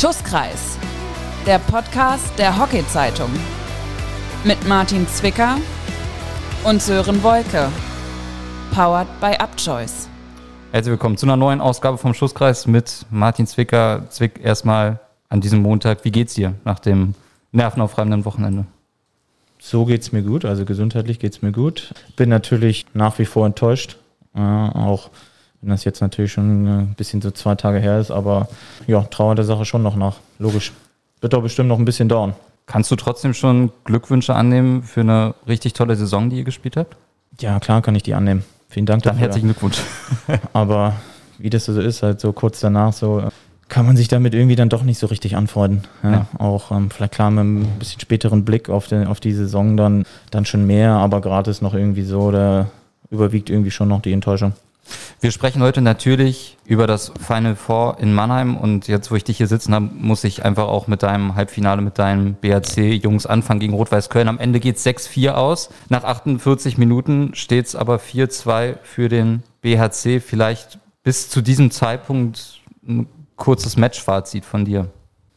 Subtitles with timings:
[0.00, 0.78] Schusskreis,
[1.44, 3.30] der Podcast der Hockey-Zeitung.
[4.44, 5.56] Mit Martin Zwicker
[6.62, 7.68] und Sören Wolke.
[8.72, 10.08] Powered by Upchoice.
[10.70, 14.08] Herzlich willkommen zu einer neuen Ausgabe vom Schusskreis mit Martin Zwicker.
[14.08, 15.00] Zwick, erstmal
[15.30, 16.04] an diesem Montag.
[16.04, 17.16] Wie geht's dir nach dem
[17.50, 18.66] nervenaufreibenden Wochenende?
[19.58, 21.92] So geht's mir gut, also gesundheitlich geht's mir gut.
[22.14, 23.96] Bin natürlich nach wie vor enttäuscht,
[24.36, 25.10] äh, auch
[25.60, 28.48] wenn das jetzt natürlich schon ein bisschen so zwei Tage her ist, aber
[28.86, 30.72] ja, trauer der Sache schon noch nach, logisch.
[31.20, 32.34] Wird doch bestimmt noch ein bisschen dauern.
[32.66, 36.96] Kannst du trotzdem schon Glückwünsche annehmen für eine richtig tolle Saison, die ihr gespielt habt?
[37.40, 38.44] Ja, klar kann ich die annehmen.
[38.68, 39.26] Vielen Dank Dann dafür.
[39.26, 39.78] herzlichen Glückwunsch.
[40.52, 40.94] aber
[41.38, 43.22] wie das so ist, halt so kurz danach so
[43.68, 45.82] kann man sich damit irgendwie dann doch nicht so richtig anfreunden.
[46.02, 46.26] Ja, ja.
[46.38, 50.04] Auch ähm, vielleicht klar mit einem bisschen späteren Blick auf, den, auf die Saison dann,
[50.30, 52.68] dann schon mehr, aber gerade ist noch irgendwie so, da
[53.10, 54.54] überwiegt irgendwie schon noch die Enttäuschung.
[55.20, 59.38] Wir sprechen heute natürlich über das Final Four in Mannheim und jetzt, wo ich dich
[59.38, 63.74] hier sitzen habe, muss ich einfach auch mit deinem Halbfinale, mit deinem BHC-Jungs anfangen gegen
[63.74, 64.28] Rot-Weiß Köln.
[64.28, 65.70] Am Ende geht es 6-4 aus.
[65.88, 70.20] Nach 48 Minuten steht es aber 4-2 für den BHC.
[70.20, 72.60] Vielleicht bis zu diesem Zeitpunkt
[73.36, 74.88] kurzes Matchfazit von dir.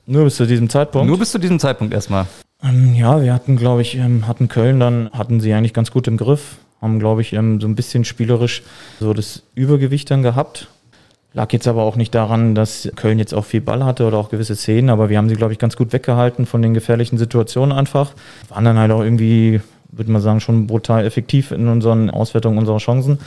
[0.05, 1.07] Nur bis zu diesem Zeitpunkt?
[1.07, 2.25] Nur bis zu diesem Zeitpunkt erstmal.
[2.63, 6.07] Ähm, ja, wir hatten, glaube ich, ähm, hatten Köln dann, hatten sie eigentlich ganz gut
[6.07, 8.63] im Griff, haben, glaube ich, ähm, so ein bisschen spielerisch
[8.99, 10.67] so das Übergewicht dann gehabt.
[11.33, 14.29] Lag jetzt aber auch nicht daran, dass Köln jetzt auch viel Ball hatte oder auch
[14.29, 17.77] gewisse Szenen, aber wir haben sie, glaube ich, ganz gut weggehalten von den gefährlichen Situationen
[17.77, 18.11] einfach.
[18.49, 22.79] Waren dann halt auch irgendwie, würde man sagen, schon brutal effektiv in unseren Auswertungen unserer
[22.79, 23.19] Chancen.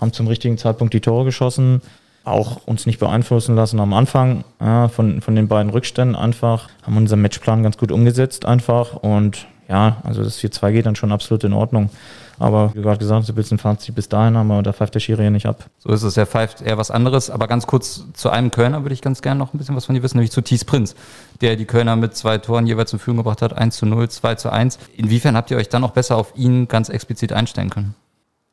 [0.00, 1.82] Haben zum richtigen Zeitpunkt die Tore geschossen
[2.24, 6.96] auch uns nicht beeinflussen lassen am Anfang ja, von, von den beiden Rückständen einfach, haben
[6.96, 11.44] unseren Matchplan ganz gut umgesetzt einfach und ja, also das 4-2 geht dann schon absolut
[11.44, 11.90] in Ordnung.
[12.38, 15.30] Aber wie gerade gesagt willst ein Fazit bis dahin aber da pfeift der Schiri ja
[15.30, 15.66] nicht ab.
[15.78, 17.30] So ist es, er pfeift eher was anderes.
[17.30, 19.94] Aber ganz kurz zu einem Kölner würde ich ganz gerne noch ein bisschen was von
[19.94, 20.94] dir wissen, nämlich zu Thies Prinz,
[21.40, 24.34] der die Kölner mit zwei Toren jeweils zur Führung gebracht hat, 1 zu 0, 2
[24.36, 24.78] zu 1.
[24.96, 27.94] Inwiefern habt ihr euch dann auch besser auf ihn ganz explizit einstellen können?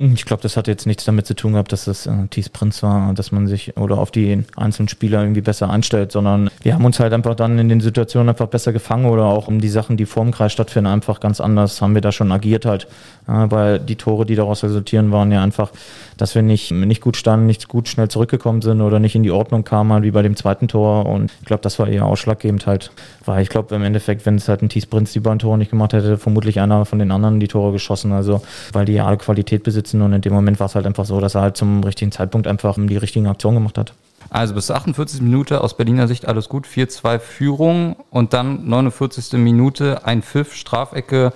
[0.01, 2.81] Ich glaube, das hat jetzt nichts damit zu tun gehabt, dass das äh, Thies Prinz
[2.83, 6.85] war, dass man sich oder auf die einzelnen Spieler irgendwie besser einstellt, sondern wir haben
[6.85, 9.97] uns halt einfach dann in den Situationen einfach besser gefangen oder auch um die Sachen,
[9.97, 12.85] die vor dem Kreis stattfinden, einfach ganz anders haben wir da schon agiert halt,
[13.27, 15.71] äh, weil die Tore, die daraus resultieren, waren ja einfach,
[16.15, 19.31] dass wir nicht, nicht gut standen, nicht gut schnell zurückgekommen sind oder nicht in die
[19.31, 21.07] Ordnung kamen, halt wie bei dem zweiten Tor.
[21.07, 22.91] Und ich glaube, das war eher ausschlaggebend halt,
[23.25, 25.71] weil ich glaube, im Endeffekt, wenn es halt ein Thies Prinz die beiden Tore nicht
[25.71, 29.17] gemacht hätte, vermutlich einer von den anderen die Tore geschossen, also weil die ja alle
[29.17, 31.57] Qualität besitzen sitzen und in dem Moment war es halt einfach so, dass er halt
[31.57, 33.93] zum richtigen Zeitpunkt einfach die richtigen Aktionen gemacht hat.
[34.29, 35.21] Also bis 48.
[35.21, 39.33] Minute aus Berliner Sicht alles gut, 4-2 Führung und dann 49.
[39.39, 41.33] Minute ein Pfiff, Strafecke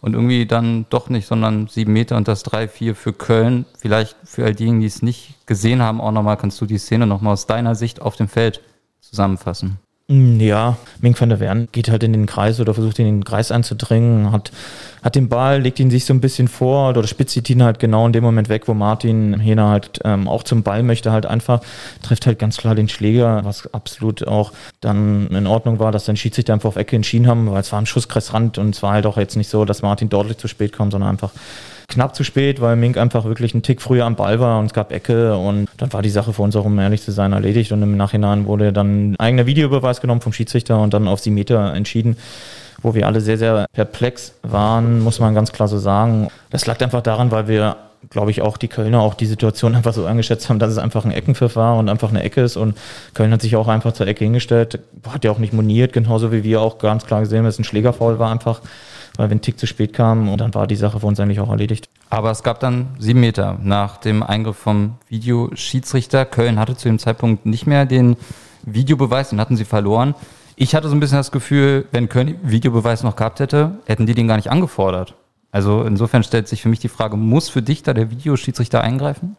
[0.00, 3.64] und irgendwie dann doch nicht, sondern 7 Meter und das 3-4 für Köln.
[3.78, 7.06] Vielleicht für all diejenigen, die es nicht gesehen haben, auch nochmal, kannst du die Szene
[7.06, 8.60] nochmal aus deiner Sicht auf dem Feld
[9.00, 9.78] zusammenfassen?
[10.06, 13.24] Mm, ja, Mink van der Wern geht halt in den Kreis oder versucht in den
[13.24, 14.52] Kreis einzudringen, hat,
[15.02, 18.04] hat den Ball, legt ihn sich so ein bisschen vor oder spitzt ihn halt genau
[18.04, 21.62] in dem Moment weg, wo Martin Hehner halt ähm, auch zum Ball möchte, halt einfach,
[22.02, 26.18] trifft halt ganz klar den Schläger, was absolut auch dann in Ordnung war, dass dann
[26.18, 29.06] Schiedsrichter einfach auf Ecke entschieden haben, weil es war ein Schusskreisrand und es war halt
[29.06, 31.30] auch jetzt nicht so, dass Martin deutlich zu spät kam, sondern einfach
[31.88, 34.72] knapp zu spät, weil Mink einfach wirklich einen Tick früher am Ball war und es
[34.72, 37.72] gab Ecke und dann war die Sache für uns auch, um ehrlich zu sein, erledigt
[37.72, 41.30] und im Nachhinein wurde dann ein eigener Videobeweis genommen vom Schiedsrichter und dann auf sie
[41.30, 42.16] Meter entschieden
[42.82, 46.28] wo wir alle sehr, sehr perplex waren, muss man ganz klar so sagen.
[46.50, 47.76] Das lag einfach daran, weil wir
[48.10, 51.04] glaube ich, auch die Kölner auch die Situation einfach so eingeschätzt haben, dass es einfach
[51.04, 52.56] ein Eckenpfiff war und einfach eine Ecke ist.
[52.56, 52.76] Und
[53.14, 54.78] Köln hat sich auch einfach zur Ecke hingestellt,
[55.08, 57.60] hat ja auch nicht moniert, genauso wie wir auch ganz klar gesehen haben, dass es
[57.60, 58.60] ein Schlägerfaul war einfach
[59.16, 61.40] weil wir ein Tick zu spät kamen und dann war die Sache für uns eigentlich
[61.40, 61.88] auch erledigt.
[62.10, 66.24] Aber es gab dann sieben Meter nach dem Eingriff vom Videoschiedsrichter.
[66.24, 68.16] Köln hatte zu dem Zeitpunkt nicht mehr den
[68.62, 70.14] Videobeweis, den hatten sie verloren.
[70.56, 74.14] Ich hatte so ein bisschen das Gefühl, wenn Köln Videobeweis noch gehabt hätte, hätten die
[74.14, 75.14] den gar nicht angefordert.
[75.50, 79.36] Also insofern stellt sich für mich die Frage, muss für dich da der Videoschiedsrichter eingreifen?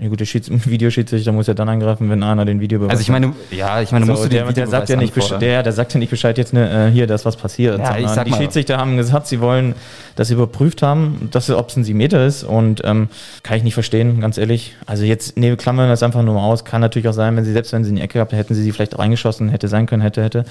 [0.00, 3.08] Ja gut, der Schieds Videoschiedsrichter muss ja dann eingreifen, wenn einer den Videobeweis Also ich
[3.08, 5.64] meine, ja, ich meine, so, musst du der, den der sagt ja nicht Bescheid, der,
[5.64, 7.80] der sagt ja nicht Bescheid jetzt ne, äh, hier, das was passiert.
[7.80, 8.36] Ja, ich sag die mal.
[8.36, 9.74] Schiedsrichter haben gesagt, sie wollen
[10.14, 13.08] das überprüft haben, dass ob es ein 7 Meter ist und ähm,
[13.42, 14.76] kann ich nicht verstehen, ganz ehrlich.
[14.86, 16.64] Also jetzt ne, klammern das einfach nur mal aus.
[16.64, 18.62] Kann natürlich auch sein, wenn sie selbst wenn sie in die Ecke gehabt hätten sie
[18.62, 20.44] sie vielleicht reingeschossen, hätte sein können, hätte hätte.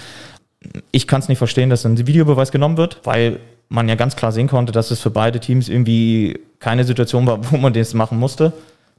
[0.92, 3.40] Ich kann es nicht verstehen, dass ein Videobeweis genommen wird, weil
[3.70, 7.40] man ja ganz klar sehen konnte, dass es für beide Teams irgendwie keine Situation war,
[7.52, 8.52] wo man das machen musste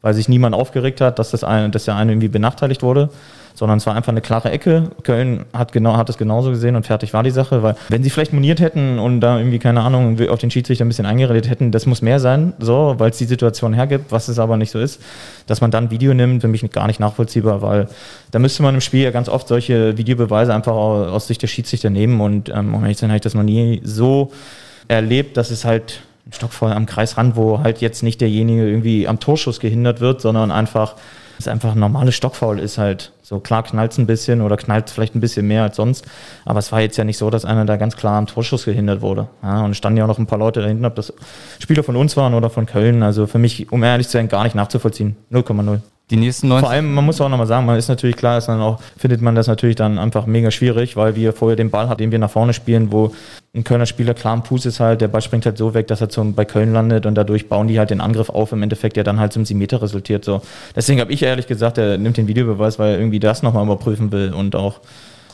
[0.02, 3.10] weil sich niemand aufgeregt hat, dass, das eine, dass der eine irgendwie benachteiligt wurde,
[3.58, 4.90] sondern es war einfach eine klare Ecke.
[5.02, 8.10] Köln hat genau, hat es genauso gesehen und fertig war die Sache, weil wenn sie
[8.10, 11.72] vielleicht moniert hätten und da irgendwie, keine Ahnung, auf den Schiedsrichter ein bisschen eingeredet hätten,
[11.72, 14.78] das muss mehr sein, so, weil es die Situation hergibt, was es aber nicht so
[14.78, 15.02] ist,
[15.48, 17.88] dass man dann Video nimmt, für mich gar nicht nachvollziehbar, weil
[18.30, 21.90] da müsste man im Spiel ja ganz oft solche Videobeweise einfach aus Sicht der Schiedsrichter
[21.90, 24.30] nehmen und ähm, um ehrlich zu sein, habe ich das noch nie so
[24.86, 29.18] erlebt, dass es halt ein Stockfeuer am Kreisrand, wo halt jetzt nicht derjenige irgendwie am
[29.18, 30.94] Torschuss gehindert wird, sondern einfach
[31.38, 33.12] es einfach ein normales Stockfaul ist halt.
[33.22, 36.04] So klar knallt es ein bisschen oder knallt vielleicht ein bisschen mehr als sonst.
[36.44, 39.02] Aber es war jetzt ja nicht so, dass einer da ganz klar am Torschuss gehindert
[39.02, 39.28] wurde.
[39.42, 41.12] Ja, und es standen ja auch noch ein paar Leute da hinten, ob das
[41.60, 43.02] Spieler von uns waren oder von Köln.
[43.02, 45.16] Also für mich, um ehrlich zu sein, gar nicht nachzuvollziehen.
[45.30, 45.80] 0,0.
[46.10, 48.46] Die nächsten 90 Vor allem, man muss auch nochmal sagen, man ist natürlich klar, ist
[48.46, 51.88] dann auch, findet man das natürlich dann einfach mega schwierig, weil wir vorher den Ball
[51.88, 53.12] hatten, den wir nach vorne spielen, wo
[53.54, 56.00] ein Kölner Spieler klar am Fuß ist halt, der Ball springt halt so weg, dass
[56.00, 58.96] er zum, bei Köln landet und dadurch bauen die halt den Angriff auf, im Endeffekt,
[58.96, 60.24] der dann halt zum 7 Meter resultiert.
[60.24, 60.40] So.
[60.74, 64.10] Deswegen habe ich ehrlich gesagt, er nimmt den Videobeweis, weil er irgendwie das nochmal überprüfen
[64.10, 64.80] will und auch,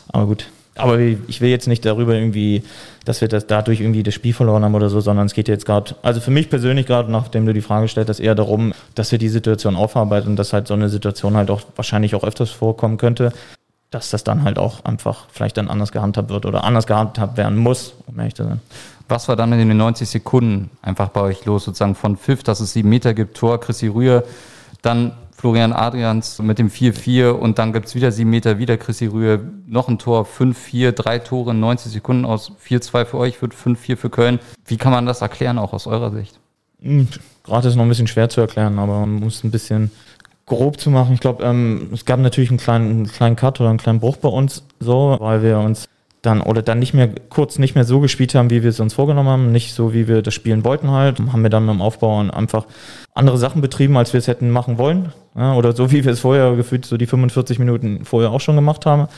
[0.09, 0.47] aber gut.
[0.77, 2.65] Aber ich will jetzt nicht darüber irgendwie,
[3.05, 5.67] dass wir das dadurch irgendwie das Spiel verloren haben oder so, sondern es geht jetzt
[5.67, 9.13] gerade, also für mich persönlich gerade, nachdem du die Frage stellst, dass eher darum, dass
[9.13, 12.51] wir die Situation aufarbeiten und dass halt so eine Situation halt auch wahrscheinlich auch öfters
[12.51, 13.33] vorkommen könnte,
[13.93, 17.57] dass das dann halt auch einfach vielleicht dann anders gehandhabt wird oder anders gehandhabt werden
[17.57, 18.61] muss, um ehrlich zu sein.
[19.09, 22.59] Was war dann in den 90 Sekunden einfach bei euch los, sozusagen von Pfiff, dass
[22.59, 24.25] es sieben Meter gibt, Tor, Chrissy Rühr,
[24.83, 25.13] dann
[25.45, 29.47] Florian Adrians mit dem 4-4 und dann gibt es wieder sieben Meter, wieder Chrissy Rühe,
[29.67, 33.97] noch ein Tor, 5-4, drei Tore in 90 Sekunden aus 4-2 für euch, wird 5-4
[33.99, 34.39] für Köln.
[34.65, 36.41] Wie kann man das erklären, auch aus eurer Sicht?
[36.81, 37.09] Hm,
[37.43, 39.91] Gerade ist noch ein bisschen schwer zu erklären, aber man muss ein bisschen
[40.47, 41.13] grob zu machen.
[41.13, 44.17] Ich glaube, ähm, es gab natürlich einen kleinen, einen kleinen Cut oder einen kleinen Bruch
[44.17, 45.91] bei uns, so, weil wir uns
[46.23, 48.95] dann oder dann nicht mehr kurz nicht mehr so gespielt haben, wie wir es uns
[48.95, 52.21] vorgenommen haben, nicht so wie wir das spielen wollten halt, haben wir dann beim Aufbau
[52.21, 52.65] einfach
[53.15, 56.21] andere Sachen betrieben, als wir es hätten machen wollen, ja, oder so wie wir es
[56.21, 59.09] vorher gefühlt so die 45 Minuten vorher auch schon gemacht haben.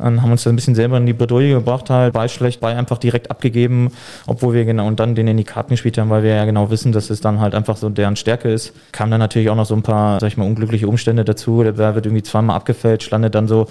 [0.00, 2.76] Dann haben uns da ein bisschen selber in die Bredouille gebracht, halt, Ball schlecht, Ball
[2.76, 3.92] einfach direkt abgegeben,
[4.26, 6.70] obwohl wir genau und dann den in die Karten gespielt haben, weil wir ja genau
[6.70, 8.72] wissen, dass es dann halt einfach so deren Stärke ist.
[8.92, 11.62] Kam dann natürlich auch noch so ein paar, sag ich mal, unglückliche Umstände dazu.
[11.62, 13.66] Der Ball wird irgendwie zweimal abgefälscht, landet dann so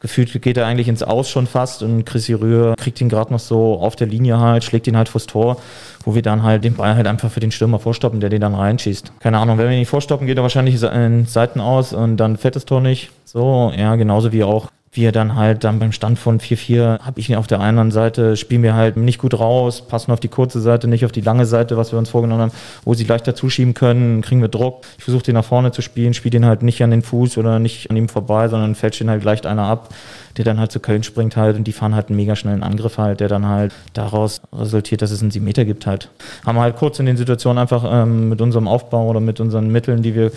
[0.00, 3.40] gefühlt geht er eigentlich ins Aus schon fast und Chrissy Rühr kriegt ihn gerade noch
[3.40, 5.58] so auf der Linie halt, schlägt ihn halt vors Tor,
[6.04, 8.54] wo wir dann halt den Ball halt einfach für den Stürmer vorstoppen, der den dann
[8.54, 9.12] reinschießt.
[9.20, 12.36] Keine Ahnung, wenn wir ihn nicht vorstoppen, geht er wahrscheinlich in Seiten aus und dann
[12.36, 13.10] fällt das Tor nicht.
[13.24, 17.36] So, ja, genauso wie auch wir dann halt dann beim Stand von 4-4 habe ich
[17.36, 20.88] auf der einen Seite, spielen wir halt nicht gut raus, passen auf die kurze Seite,
[20.88, 22.52] nicht auf die lange Seite, was wir uns vorgenommen haben,
[22.84, 24.82] wo sie leichter zuschieben können, kriegen wir Druck.
[24.96, 27.58] Ich versuche den nach vorne zu spielen, spiele den halt nicht an den Fuß oder
[27.58, 29.90] nicht an ihm vorbei, sondern fälscht ihn halt leicht einer ab,
[30.36, 32.96] der dann halt zu Köln springt halt und die fahren halt einen mega schnellen Angriff
[32.96, 36.10] halt, der dann halt daraus resultiert, dass es einen 7 Meter gibt halt.
[36.46, 39.68] Haben wir halt kurz in den Situationen einfach ähm, mit unserem Aufbau oder mit unseren
[39.68, 40.32] Mitteln, die wir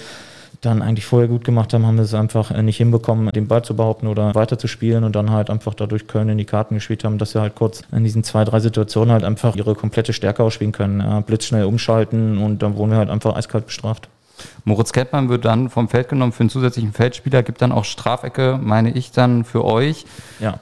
[0.62, 3.64] dann eigentlich vorher gut gemacht haben, haben wir es einfach äh, nicht hinbekommen, den Ball
[3.64, 6.76] zu behaupten oder weiter zu spielen und dann halt einfach dadurch Köln in die Karten
[6.76, 10.14] gespielt haben, dass sie halt kurz in diesen zwei, drei Situationen halt einfach ihre komplette
[10.14, 11.24] Stärke ausspielen können.
[11.24, 14.08] Blitzschnell umschalten und dann wurden wir halt einfach eiskalt bestraft.
[14.64, 18.60] Moritz Kettmann wird dann vom Feld genommen für einen zusätzlichen Feldspieler, gibt dann auch Strafecke,
[18.62, 20.06] meine ich, dann für euch.
[20.40, 20.60] Ja.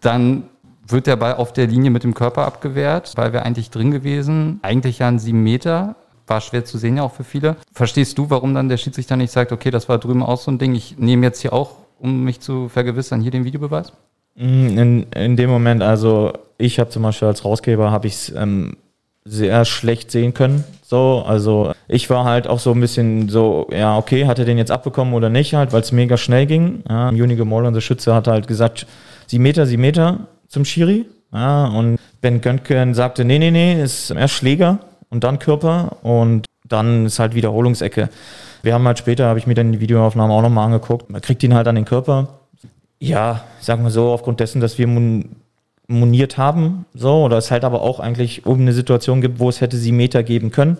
[0.00, 0.44] Dann
[0.86, 4.60] wird der Ball auf der Linie mit dem Körper abgewehrt, weil wir eigentlich drin gewesen.
[4.62, 5.96] Eigentlich ja ein sieben Meter
[6.26, 7.56] war schwer zu sehen ja auch für viele.
[7.72, 10.58] Verstehst du, warum dann der Schiedsrichter nicht sagt, okay, das war drüben auch so ein
[10.58, 13.92] Ding, ich nehme jetzt hier auch, um mich zu vergewissern, hier den Videobeweis?
[14.34, 18.32] Mm, in, in dem Moment, also ich habe zum Beispiel als Rausgeber, habe ich es
[18.34, 18.76] ähm,
[19.24, 20.64] sehr schlecht sehen können.
[20.82, 24.58] So, also ich war halt auch so ein bisschen so, ja, okay, hat er den
[24.58, 26.82] jetzt abbekommen oder nicht halt, weil es mega schnell ging.
[26.88, 28.86] Ja, Junige Moll, unser Schütze, hat halt gesagt,
[29.26, 31.06] sieben Meter, sieben Meter zum Schiri.
[31.32, 34.80] Ja, und Ben Göntgen sagte, nee, nee, nee, ist erst Schläger
[35.12, 38.08] und dann Körper und dann ist halt Wiederholungsecke.
[38.62, 41.42] Wir haben halt später, habe ich mir dann die Videoaufnahme auch nochmal angeguckt, man kriegt
[41.42, 42.40] ihn halt an den Körper.
[42.98, 44.88] Ja, sagen wir so, aufgrund dessen, dass wir
[45.86, 49.60] moniert haben, so, oder es halt aber auch eigentlich um eine Situation gibt, wo es
[49.60, 50.78] hätte sie Meter geben können.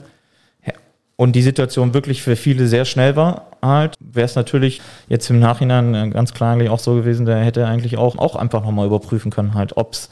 [1.17, 5.39] Und die Situation wirklich für viele sehr schnell war, halt, wäre es natürlich jetzt im
[5.39, 9.31] Nachhinein ganz klar eigentlich auch so gewesen, der hätte eigentlich auch, auch einfach nochmal überprüfen
[9.31, 10.09] können, halt, ob es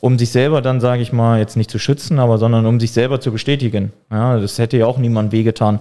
[0.00, 2.92] um sich selber dann, sage ich mal, jetzt nicht zu schützen, aber sondern um sich
[2.92, 3.92] selber zu bestätigen.
[4.10, 5.78] Ja, das hätte ja auch niemand wehgetan,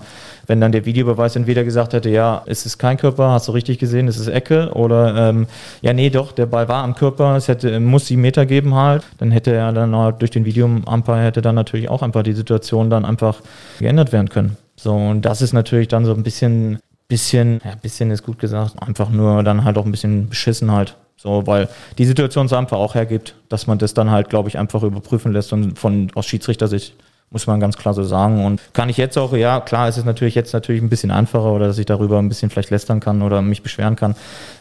[0.47, 3.79] wenn dann der Videobeweis entweder gesagt hätte, ja, es ist kein Körper, hast du richtig
[3.79, 5.47] gesehen, es ist Ecke, oder ähm,
[5.81, 9.03] ja, nee, doch, der Ball war am Körper, es hätte, muss sieben Meter geben halt,
[9.19, 12.89] dann hätte er dann halt durch den Video-Umpire hätte dann natürlich auch einfach die Situation
[12.89, 13.41] dann einfach
[13.79, 14.57] geändert werden können.
[14.75, 18.81] So, und das ist natürlich dann so ein bisschen, bisschen, ja, bisschen ist gut gesagt,
[18.81, 20.95] einfach nur dann halt auch ein bisschen beschissen halt.
[21.21, 24.57] So, weil die Situation so einfach auch hergibt, dass man das dann halt, glaube ich,
[24.57, 26.95] einfach überprüfen lässt und von aus Schiedsrichtersicht
[27.29, 28.45] muss man ganz klar so sagen.
[28.45, 31.51] Und kann ich jetzt auch, ja, klar, es ist natürlich jetzt natürlich ein bisschen einfacher
[31.51, 34.15] oder dass ich darüber ein bisschen vielleicht lästern kann oder mich beschweren kann,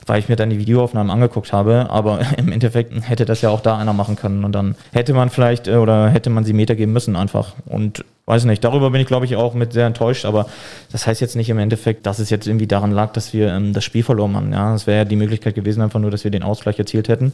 [0.06, 1.86] weil ich mir dann die Videoaufnahmen angeguckt habe.
[1.90, 4.44] Aber im Endeffekt hätte das ja auch da einer machen können.
[4.44, 7.54] Und dann hätte man vielleicht äh, oder hätte man sie Meter geben müssen einfach.
[7.66, 10.26] Und weiß nicht, darüber bin ich, glaube ich, auch mit sehr enttäuscht.
[10.26, 10.46] Aber
[10.92, 13.72] das heißt jetzt nicht im Endeffekt, dass es jetzt irgendwie daran lag, dass wir ähm,
[13.72, 14.52] das Spiel verloren haben.
[14.52, 17.32] Ja, es wäre ja die Möglichkeit gewesen, einfach nur, dass wir den Ausgleich erzielt hätten.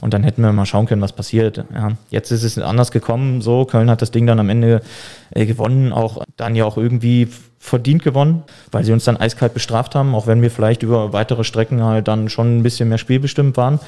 [0.00, 1.64] Und dann hätten wir mal schauen können, was passiert.
[1.74, 3.42] Ja, jetzt ist es anders gekommen.
[3.42, 4.82] So, Köln hat das Ding dann am Ende
[5.30, 7.28] äh, gewonnen, auch dann ja auch irgendwie
[7.66, 11.42] verdient gewonnen, weil sie uns dann eiskalt bestraft haben, auch wenn wir vielleicht über weitere
[11.42, 13.80] Strecken halt dann schon ein bisschen mehr spielbestimmt waren.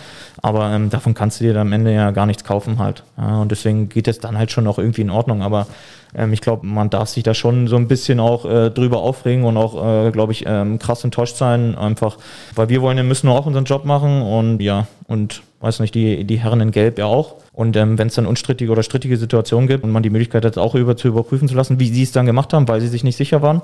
[0.43, 3.05] Aber ähm, davon kannst du dir dann am Ende ja gar nichts kaufen halt.
[3.17, 5.43] Ja, und deswegen geht es dann halt schon auch irgendwie in Ordnung.
[5.43, 5.69] Aber
[6.13, 9.45] ähm, ich glaube, man darf sich da schon so ein bisschen auch äh, drüber aufregen
[9.45, 11.77] und auch, äh, glaube ich, ähm, krass enttäuscht sein.
[11.77, 12.17] Einfach,
[12.57, 16.25] weil wir wollen, wir müssen auch unseren Job machen und ja, und weiß nicht, die,
[16.25, 17.37] die Herren in Gelb ja auch.
[17.53, 20.59] Und ähm, wenn es dann unstrittige oder strittige Situationen gibt und man die Möglichkeit hat,
[20.59, 23.05] auch über zu überprüfen zu lassen, wie sie es dann gemacht haben, weil sie sich
[23.05, 23.63] nicht sicher waren.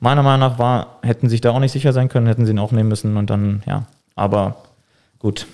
[0.00, 2.58] Meiner Meinung nach war, hätten sich da auch nicht sicher sein können, hätten sie ihn
[2.58, 3.86] aufnehmen müssen und dann, ja.
[4.14, 4.56] Aber
[5.18, 5.46] gut.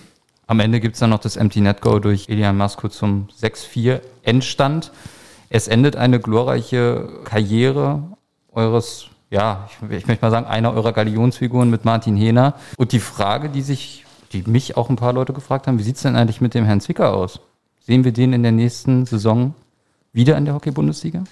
[0.46, 4.00] Am Ende gibt es dann noch das Empty Net Go durch Elian Masko zum 6-4
[4.22, 4.92] Endstand.
[5.48, 8.02] Es endet eine glorreiche Karriere
[8.52, 12.54] eures, ja, ich, ich möchte mal sagen, einer eurer Galionsfiguren mit Martin Hehner.
[12.76, 14.03] Und die Frage, die sich,
[14.34, 16.64] die mich auch ein paar Leute gefragt haben, wie sieht es denn eigentlich mit dem
[16.64, 17.40] Herrn Zwicker aus?
[17.80, 19.54] Sehen wir den in der nächsten Saison
[20.12, 21.24] wieder in der Hockey-Bundesliga?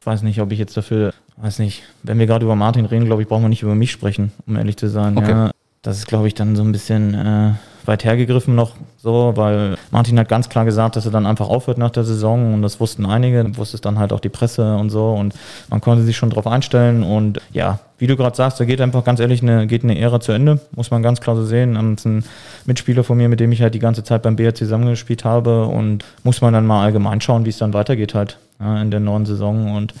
[0.00, 3.06] Ich weiß nicht, ob ich jetzt dafür, weiß nicht, wenn wir gerade über Martin reden,
[3.06, 5.16] glaube ich, brauchen wir nicht über mich sprechen, um ehrlich zu sein.
[5.16, 5.30] Okay.
[5.30, 5.50] Ja,
[5.82, 7.52] das ist, glaube ich, dann so ein bisschen äh,
[7.86, 11.78] weit hergegriffen noch so, weil Martin hat ganz klar gesagt, dass er dann einfach aufhört
[11.78, 14.90] nach der Saison und das wussten einige, wusste es dann halt auch die Presse und
[14.90, 15.34] so und
[15.68, 19.04] man konnte sich schon darauf einstellen und ja, wie du gerade sagst, da geht einfach
[19.04, 21.74] ganz ehrlich eine, geht eine Ära zu Ende, muss man ganz klar so sehen.
[21.74, 22.24] Das ist ein
[22.64, 26.04] Mitspieler von mir, mit dem ich halt die ganze Zeit beim BRC zusammengespielt habe und
[26.22, 29.26] muss man dann mal allgemein schauen, wie es dann weitergeht halt ja, in der neuen
[29.26, 29.94] Saison und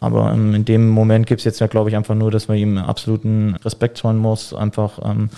[0.00, 2.58] aber ähm, in dem Moment gibt es jetzt ja, glaube ich, einfach nur, dass man
[2.58, 5.30] ihm absoluten Respekt zollen muss, einfach ähm,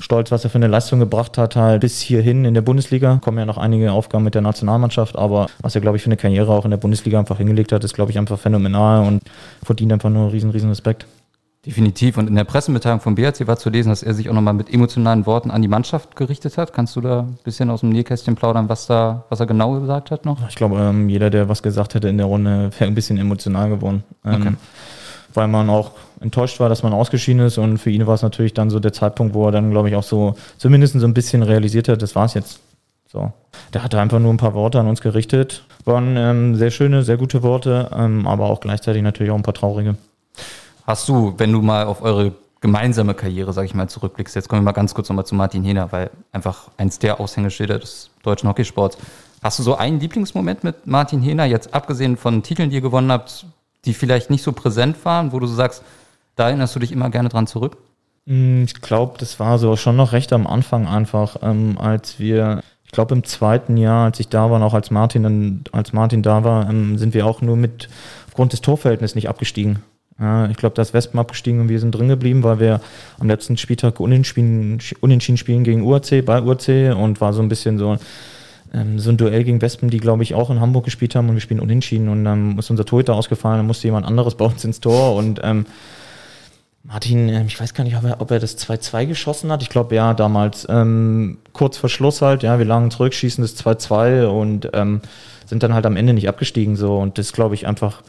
[0.00, 3.18] stolz, was er für eine Leistung gebracht hat, halt bis hierhin in der Bundesliga.
[3.22, 6.16] Kommen ja noch einige Aufgaben mit der Nationalmannschaft, aber was er, glaube ich, für eine
[6.16, 9.22] Karriere auch in der Bundesliga einfach hingelegt hat, ist, glaube ich, einfach phänomenal und
[9.62, 11.06] verdient einfach nur riesen, riesen Respekt.
[11.66, 12.16] Definitiv.
[12.16, 14.72] Und in der Pressemitteilung vom BRC war zu lesen, dass er sich auch nochmal mit
[14.72, 16.72] emotionalen Worten an die Mannschaft gerichtet hat.
[16.72, 20.12] Kannst du da ein bisschen aus dem Nähkästchen plaudern, was da, was er genau gesagt
[20.12, 20.38] hat noch?
[20.48, 23.68] Ich glaube, ähm, jeder, der was gesagt hätte in der Runde, wäre ein bisschen emotional
[23.70, 24.04] geworden.
[24.24, 24.54] Ähm, okay.
[25.38, 28.54] Weil man auch enttäuscht war, dass man ausgeschieden ist und für ihn war es natürlich
[28.54, 31.44] dann so der Zeitpunkt, wo er dann, glaube ich, auch so zumindest so ein bisschen
[31.44, 32.58] realisiert hat, das war es jetzt.
[33.06, 33.32] So.
[33.72, 35.62] Der hatte einfach nur ein paar Worte an uns gerichtet.
[35.84, 39.54] Waren ähm, sehr schöne, sehr gute Worte, ähm, aber auch gleichzeitig natürlich auch ein paar
[39.54, 39.96] traurige.
[40.84, 44.62] Hast du, wenn du mal auf eure gemeinsame Karriere, sag ich mal, zurückblickst, jetzt kommen
[44.62, 48.48] wir mal ganz kurz nochmal zu Martin Hehner, weil einfach eins der Aushängeschilder des deutschen
[48.48, 48.98] Hockeysports.
[49.40, 53.12] Hast du so einen Lieblingsmoment mit Martin Hehner, jetzt abgesehen von Titeln, die ihr gewonnen
[53.12, 53.46] habt,
[53.84, 55.82] die vielleicht nicht so präsent waren, wo du sagst,
[56.36, 57.78] da erinnerst du dich immer gerne dran zurück?
[58.26, 62.62] Mm, ich glaube, das war so schon noch recht am Anfang einfach, ähm, als wir,
[62.84, 66.22] ich glaube im zweiten Jahr, als ich da war, auch als Martin, dann, als Martin
[66.22, 67.88] da war, ähm, sind wir auch nur mit
[68.26, 69.82] aufgrund des Torverhältnisses nicht abgestiegen.
[70.20, 72.80] Ja, ich glaube, da ist Wespen abgestiegen und wir sind drin geblieben, weil wir
[73.20, 77.78] am letzten Spieltag unentschieden, unentschieden spielen gegen UAC, bei UAC und war so ein bisschen
[77.78, 77.96] so,
[78.72, 81.34] ähm, so ein Duell gegen Wespen, die, glaube ich, auch in Hamburg gespielt haben und
[81.34, 84.64] wir spielen unentschieden und dann ist unser Torhüter ausgefallen, dann musste jemand anderes bei uns
[84.64, 85.66] ins Tor und ähm,
[86.88, 89.62] Martin, ähm, ich weiß gar nicht, ob er, ob er das 2-2 geschossen hat.
[89.62, 90.66] Ich glaube, ja, damals.
[90.70, 95.02] Ähm, kurz vor Schluss halt, ja, wir lagen zurück, schießen das 2-2 und ähm,
[95.44, 96.76] sind dann halt am Ende nicht abgestiegen.
[96.76, 98.02] so Und das glaube ich einfach,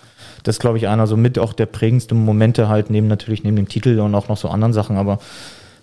[0.44, 3.68] das glaube ich einer so mit auch der prägendsten Momente halt, neben natürlich neben dem
[3.68, 5.20] Titel und auch noch so anderen Sachen, aber ähm,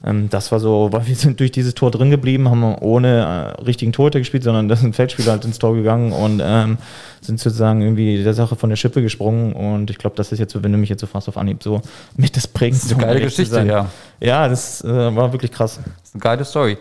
[0.02, 3.92] das war so, weil wir sind durch dieses Tor drin geblieben, haben ohne äh, richtigen
[3.92, 6.78] Torhüter gespielt, sondern das ist ein Feldspieler halt ins Tor gegangen und ähm,
[7.20, 10.52] sind sozusagen irgendwie der Sache von der Schippe gesprungen und ich glaube, das ist jetzt
[10.52, 11.80] so, wenn du mich jetzt so fast auf Anhieb so
[12.16, 12.90] mit das prägendste.
[12.90, 13.90] Das ist eine geile Geschichte, ja.
[14.20, 15.80] Ja, das äh, war wirklich krass.
[15.82, 16.78] Das ist eine geile Story.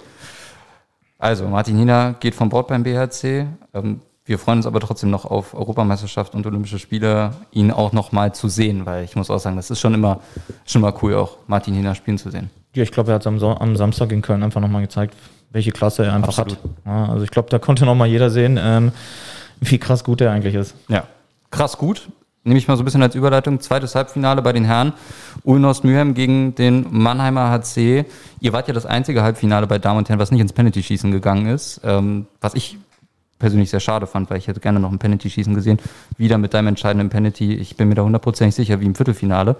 [1.17, 3.47] Also, Martin Hina geht von Bord beim BHC.
[3.73, 8.11] Ähm, wir freuen uns aber trotzdem noch auf Europameisterschaft und Olympische Spiele, ihn auch noch
[8.11, 10.19] mal zu sehen, weil ich muss auch sagen, das ist schon immer,
[10.65, 12.49] schon mal cool, auch Martin Hina spielen zu sehen.
[12.75, 15.15] Ja, ich glaube, er hat am, am, Samstag in Köln einfach nochmal gezeigt,
[15.51, 16.57] welche Klasse er einfach Absolut.
[16.61, 16.71] hat.
[16.85, 18.91] Ja, also ich glaube, da konnte nochmal jeder sehen, ähm,
[19.61, 20.75] wie krass gut er eigentlich ist.
[20.89, 21.05] Ja,
[21.51, 22.09] krass gut.
[22.43, 23.59] Nehme ich mal so ein bisschen als Überleitung.
[23.59, 24.93] Zweites Halbfinale bei den Herren.
[25.43, 28.05] Ulnost Mülheim gegen den Mannheimer HC.
[28.39, 31.47] Ihr wart ja das einzige Halbfinale bei Damen und Herren, was nicht ins Penalty-Schießen gegangen
[31.47, 31.81] ist.
[31.83, 32.77] Ähm, was ich
[33.39, 35.79] persönlich sehr schade fand, weil ich hätte gerne noch ein Penalty-Schießen gesehen.
[36.17, 37.55] Wieder mit deinem entscheidenden Penalty.
[37.55, 39.55] Ich bin mir da hundertprozentig sicher, wie im Viertelfinale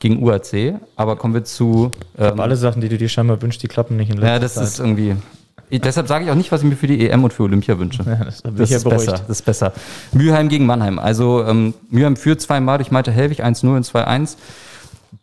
[0.00, 0.80] gegen UAC.
[0.96, 1.90] Aber kommen wir zu.
[2.18, 4.54] Ähm, alle Sachen, die du dir scheinbar wünschst, die klappen nicht in letzter Ja, das
[4.54, 4.64] Zeit.
[4.64, 5.16] ist irgendwie.
[5.70, 8.02] Deshalb sage ich auch nicht, was ich mir für die EM und für Olympia wünsche.
[8.06, 9.12] Ja, das, das ist besser.
[9.12, 9.72] Das ist besser.
[10.12, 10.98] Mülheim gegen Mannheim.
[10.98, 14.36] Also ähm, Mülheim führt zweimal durch Malte Helwig 1-0 und 2-1.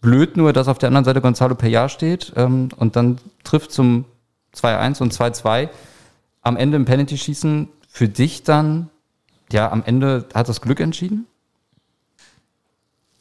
[0.01, 4.03] Blöd nur, dass auf der anderen Seite Gonzalo Pellar steht ähm, und dann trifft zum
[4.55, 5.69] 2-1 und 2-2.
[6.41, 8.89] Am Ende im Penalty-Schießen für dich dann,
[9.51, 11.25] ja, am Ende hat das Glück entschieden?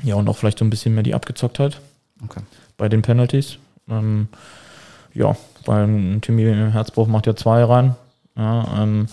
[0.03, 1.81] Ja, und auch vielleicht so ein bisschen mehr die Abgezocktheit
[2.25, 2.41] okay.
[2.77, 3.59] bei den Penalties.
[3.89, 4.29] Ähm,
[5.15, 7.95] ja, weil Timmy Herzbruch macht ja zwei rein.
[8.37, 9.07] Ja, ähm,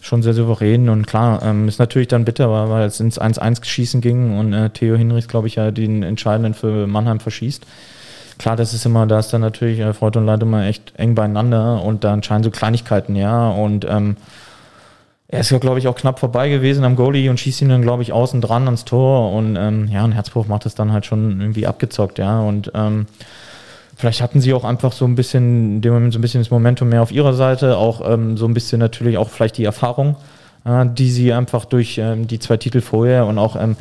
[0.00, 3.64] schon sehr souverän und klar, ähm, ist natürlich dann bitter, weil, weil es ins 1-1
[3.64, 7.66] schießen ging und äh, Theo Hinrichs, glaube ich, ja den entscheidenden für Mannheim verschießt.
[8.38, 11.14] Klar, das ist immer, da ist dann natürlich äh, Freud und Leid immer echt eng
[11.14, 13.50] beieinander und da entscheiden so Kleinigkeiten, ja.
[13.50, 14.16] Und ähm,
[15.28, 17.82] er ist ja, glaube ich, auch knapp vorbei gewesen am Goalie und schießt ihn dann,
[17.82, 19.32] glaube ich, außen dran ans Tor.
[19.32, 22.40] Und ähm, ja, ein Herzbruch macht das dann halt schon irgendwie abgezockt, ja.
[22.40, 23.06] Und ähm,
[23.94, 26.50] vielleicht hatten sie auch einfach so ein bisschen, in dem Moment so ein bisschen das
[26.50, 30.16] Momentum mehr auf ihrer Seite, auch ähm, so ein bisschen natürlich auch vielleicht die Erfahrung,
[30.64, 33.76] äh, die sie einfach durch ähm, die zwei Titel vorher und auch ähm,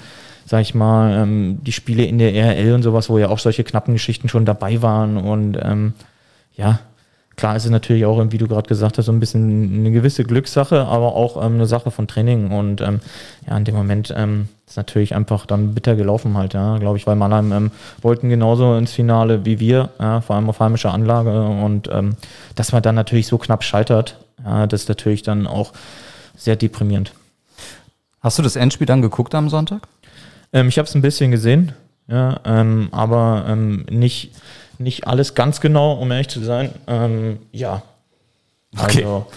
[0.47, 3.65] sag ich mal, ähm, die Spiele in der RL und sowas, wo ja auch solche
[3.65, 5.17] knappen Geschichten schon dabei waren.
[5.17, 5.93] Und ähm,
[6.55, 6.79] ja,
[7.37, 10.23] klar ist es natürlich auch, wie du gerade gesagt hast, so ein bisschen eine gewisse
[10.23, 12.51] Glückssache, aber auch ähm, eine Sache von Training.
[12.51, 12.99] Und ähm,
[13.47, 17.05] ja, in dem Moment ähm, ist natürlich einfach dann bitter gelaufen halt, ja, glaube ich,
[17.05, 21.43] weil Mannheim ähm, wollten genauso ins Finale wie wir, ja, vor allem auf heimischer Anlage.
[21.43, 22.17] Und ähm,
[22.55, 25.73] dass man dann natürlich so knapp scheitert, ja, das ist natürlich dann auch
[26.35, 27.13] sehr deprimierend.
[28.19, 29.87] Hast du das Endspiel dann geguckt am Sonntag?
[30.53, 31.73] Ähm, ich habe es ein bisschen gesehen,
[32.09, 32.39] ja,
[32.91, 33.57] aber
[33.89, 34.31] nicht,
[34.79, 36.71] nicht alles ganz genau, um ehrlich zu sein.
[36.87, 37.81] Ähm, ja.
[38.77, 39.03] Okay.
[39.03, 39.27] Also,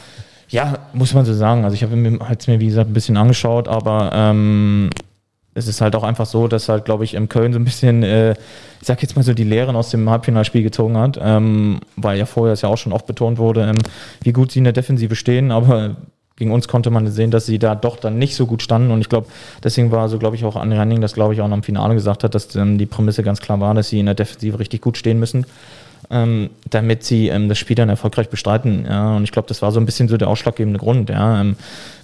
[0.49, 1.65] ja, muss man so sagen.
[1.65, 4.91] Also ich habe mir halt mir, wie gesagt, ein bisschen angeschaut, aber ähm,
[5.55, 8.03] es ist halt auch einfach so, dass halt, glaube ich, im Köln so ein bisschen,
[8.03, 12.19] äh, ich sag jetzt mal so, die Lehren aus dem Halbfinalspiel gezogen hat, ähm, weil
[12.19, 13.79] ja vorher es ja auch schon oft betont wurde, ähm,
[14.23, 15.97] wie gut sie in der Defensive stehen, aber
[16.41, 18.91] gegen uns konnte man sehen, dass sie da doch dann nicht so gut standen.
[18.93, 19.27] Und ich glaube,
[19.63, 21.93] deswegen war so, glaube ich, auch Anne Renning, das glaube ich auch noch im Finale
[21.93, 24.81] gesagt hat, dass ähm, die Prämisse ganz klar war, dass sie in der Defensive richtig
[24.81, 25.45] gut stehen müssen,
[26.09, 28.87] ähm, damit sie ähm, das Spiel dann erfolgreich bestreiten.
[28.89, 29.17] Ja.
[29.17, 31.11] Und ich glaube, das war so ein bisschen so der ausschlaggebende Grund.
[31.11, 31.43] Ja.
[31.43, 31.57] Ähm,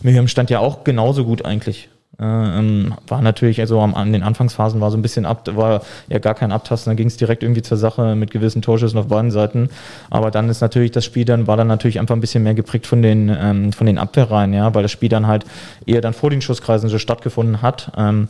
[0.02, 1.88] Miriam stand ja auch genauso gut eigentlich.
[2.18, 5.82] Äh, ähm, war natürlich, also am, an den Anfangsphasen war so ein bisschen ab, war
[6.08, 9.08] ja gar kein Abtasten, dann ging es direkt irgendwie zur Sache mit gewissen Torschüssen auf
[9.08, 9.68] beiden Seiten.
[10.08, 12.86] Aber dann ist natürlich das Spiel dann, war dann natürlich einfach ein bisschen mehr geprägt
[12.86, 15.44] von den, ähm, von den Abwehrreihen, ja, weil das Spiel dann halt
[15.84, 17.92] eher dann vor den Schusskreisen so stattgefunden hat.
[17.96, 18.28] Ähm,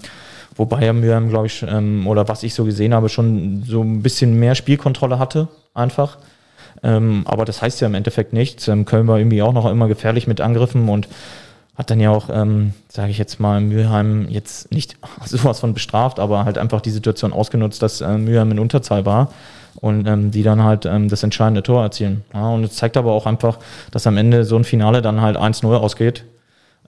[0.57, 4.03] wobei er mir, glaube ich, ähm, oder was ich so gesehen habe, schon so ein
[4.03, 6.19] bisschen mehr Spielkontrolle hatte, einfach.
[6.83, 8.67] Ähm, aber das heißt ja im Endeffekt nichts.
[8.67, 11.09] Ähm, Köln war irgendwie auch noch immer gefährlich mit Angriffen und
[11.77, 16.19] hat dann ja auch, ähm, sage ich jetzt mal, Mülheim jetzt nicht sowas von bestraft,
[16.19, 19.31] aber halt einfach die Situation ausgenutzt, dass äh, Mülheim in Unterzahl war
[19.77, 22.25] und ähm, die dann halt ähm, das entscheidende Tor erzielen.
[22.33, 23.59] Ja, und es zeigt aber auch einfach,
[23.91, 26.25] dass am Ende so ein Finale dann halt 1-0 ausgeht.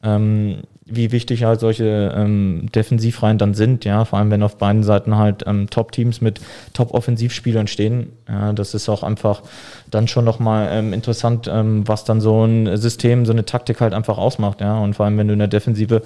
[0.03, 4.83] Ähm, wie wichtig halt solche ähm, Defensivreihen dann sind, ja, vor allem wenn auf beiden
[4.83, 6.40] Seiten halt ähm, Top-Teams mit
[6.72, 8.12] Top-Offensivspielern stehen.
[8.29, 9.42] Ja, das ist auch einfach
[9.90, 13.92] dann schon nochmal ähm, interessant, ähm, was dann so ein System, so eine Taktik halt
[13.92, 14.79] einfach ausmacht, ja.
[14.79, 16.03] Und vor allem, wenn du in der Defensive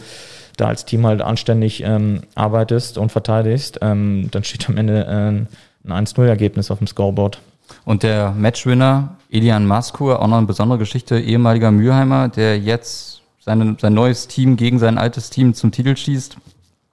[0.57, 5.89] da als Team halt anständig ähm, arbeitest und verteidigst, ähm, dann steht am Ende äh,
[5.89, 7.39] ein 1-0-Ergebnis auf dem Scoreboard.
[7.85, 13.77] Und der Matchwinner Elian Maskur, auch noch eine besondere Geschichte, ehemaliger Mülheimer, der jetzt seine,
[13.81, 16.37] sein neues Team gegen sein altes Team zum Titel schießt.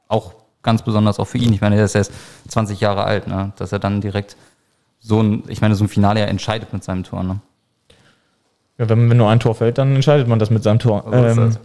[0.07, 0.33] Auch
[0.63, 1.53] ganz besonders auch für ihn.
[1.53, 2.11] Ich meine, er ist erst
[2.47, 3.53] 20 Jahre alt, ne?
[3.57, 4.35] dass er dann direkt
[4.99, 7.23] so ein, ich meine, so ein Finale ja entscheidet mit seinem Tor.
[7.23, 7.39] Ne?
[8.77, 11.05] Ja, wenn, wenn nur ein Tor fällt, dann entscheidet man das mit seinem Tor.
[11.11, 11.57] Also ähm,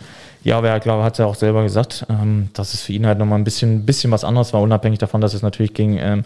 [0.43, 3.19] ja, aber er glaube, hat ja auch selber gesagt, ähm, dass es für ihn halt
[3.19, 6.25] nochmal ein bisschen, bisschen was anderes war, unabhängig davon, dass es natürlich gegen ähm,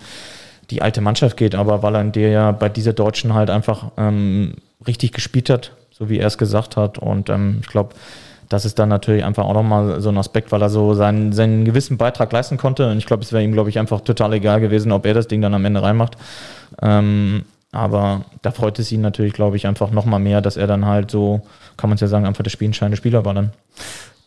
[0.70, 3.92] die alte Mannschaft geht, aber weil er in der ja bei dieser Deutschen halt einfach
[3.96, 4.54] ähm,
[4.86, 6.98] richtig gespielt hat, so wie er es gesagt hat.
[6.98, 7.94] Und ähm, ich glaube,
[8.48, 11.64] das ist dann natürlich einfach auch nochmal so ein Aspekt, weil er so seinen, seinen
[11.64, 12.90] gewissen Beitrag leisten konnte.
[12.90, 15.28] Und ich glaube, es wäre ihm, glaube ich, einfach total egal gewesen, ob er das
[15.28, 16.16] Ding dann am Ende reinmacht.
[16.80, 20.86] Ähm, aber da freut es ihn natürlich, glaube ich, einfach nochmal mehr, dass er dann
[20.86, 21.42] halt so,
[21.76, 23.52] kann man es ja sagen, einfach der spielentscheidende Spieler war dann.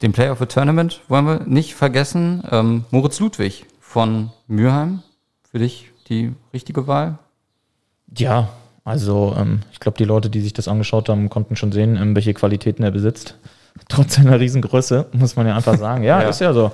[0.04, 2.44] Den Player of the Tournament wollen wir nicht vergessen.
[2.52, 5.02] Ähm, Moritz Ludwig von Mürheim.
[5.50, 7.18] Für dich die richtige Wahl?
[8.16, 8.50] Ja,
[8.84, 12.16] also ähm, ich glaube, die Leute, die sich das angeschaut haben, konnten schon sehen, ähm,
[12.16, 13.38] welche Qualitäten er besitzt
[13.88, 16.04] trotz seiner Riesengröße, muss man ja einfach sagen.
[16.04, 16.30] Ja, ja.
[16.30, 16.72] ist ja so.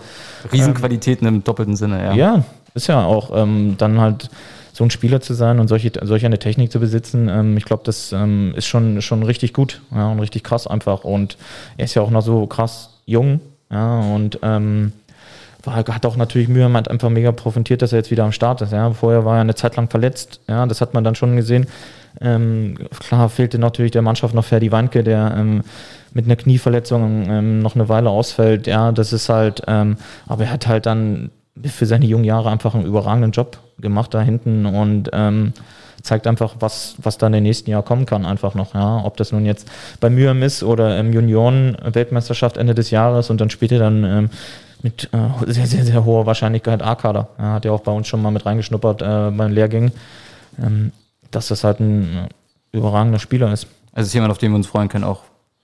[0.52, 2.14] Riesenqualitäten ähm, im doppelten Sinne, ja.
[2.14, 4.30] Ja, ist ja auch ähm, dann halt
[4.74, 7.82] so ein Spieler zu sein und solche, solch eine Technik zu besitzen, ähm, ich glaube,
[7.84, 11.04] das ähm, ist schon, schon richtig gut ja, und richtig krass einfach.
[11.04, 11.38] Und
[11.78, 13.40] er ist ja auch noch so krass jung
[13.72, 14.94] ja, und ähm,
[15.64, 18.32] war, hat auch natürlich Mühe, man hat einfach mega profitiert, dass er jetzt wieder am
[18.32, 18.72] Start ist.
[18.72, 18.92] Ja.
[18.94, 21.68] Vorher war er eine Zeit lang verletzt, ja, das hat man dann schon gesehen.
[22.22, 25.62] Ähm, klar fehlte natürlich der Mannschaft noch Ferdi Weinke, der ähm,
[26.14, 28.68] mit einer Knieverletzung ähm, noch eine Weile ausfällt.
[28.68, 31.32] Ja, das ist halt, ähm, aber er hat halt dann
[31.64, 35.54] für seine jungen Jahre einfach einen überragenden Job gemacht da hinten und ähm,
[36.02, 38.74] zeigt einfach, was, was da in den nächsten Jahren kommen kann, einfach noch.
[38.74, 39.04] Ja.
[39.04, 43.50] Ob das nun jetzt bei Mühem ist oder im Junioren-Weltmeisterschaft Ende des Jahres und dann
[43.50, 44.30] später dann ähm,
[44.82, 47.28] mit äh, sehr, sehr, sehr hoher Wahrscheinlichkeit A-Kader.
[47.38, 49.92] Ja, hat ja auch bei uns schon mal mit reingeschnuppert äh, beim Lehrgängen,
[50.64, 50.92] ähm,
[51.32, 52.30] dass das halt ein
[52.74, 53.68] äh, überragender Spieler ist.
[53.94, 55.22] Also ist jemand, auf den wir uns freuen können, auch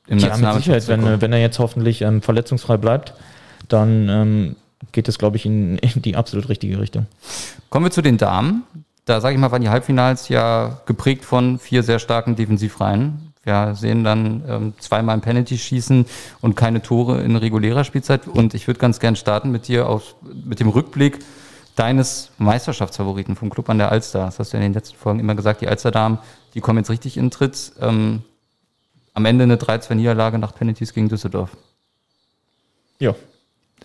[0.07, 3.13] im ja, mit Sicherheit, wenn, wenn er jetzt hoffentlich ähm, verletzungsfrei bleibt,
[3.69, 4.55] dann ähm,
[4.91, 7.05] geht es, glaube ich, in, in, die absolut richtige Richtung.
[7.69, 8.63] Kommen wir zu den Damen.
[9.05, 13.33] Da sage ich mal, waren die Halbfinals ja geprägt von vier sehr starken Defensivreihen.
[13.43, 16.05] Wir sehen dann ähm, zweimal ein Penalty schießen
[16.39, 18.27] und keine Tore in regulärer Spielzeit.
[18.27, 21.19] Und ich würde ganz gern starten mit dir auf, mit dem Rückblick
[21.75, 24.25] deines Meisterschaftsfavoriten vom Club an der Alster.
[24.25, 26.19] Das hast du in den letzten Folgen immer gesagt, die Alster-Damen,
[26.53, 27.73] die kommen jetzt richtig in Tritt.
[27.81, 28.23] Ähm,
[29.13, 31.51] am Ende eine 3-2-Niederlage nach Penalties gegen Düsseldorf.
[32.99, 33.15] Ja.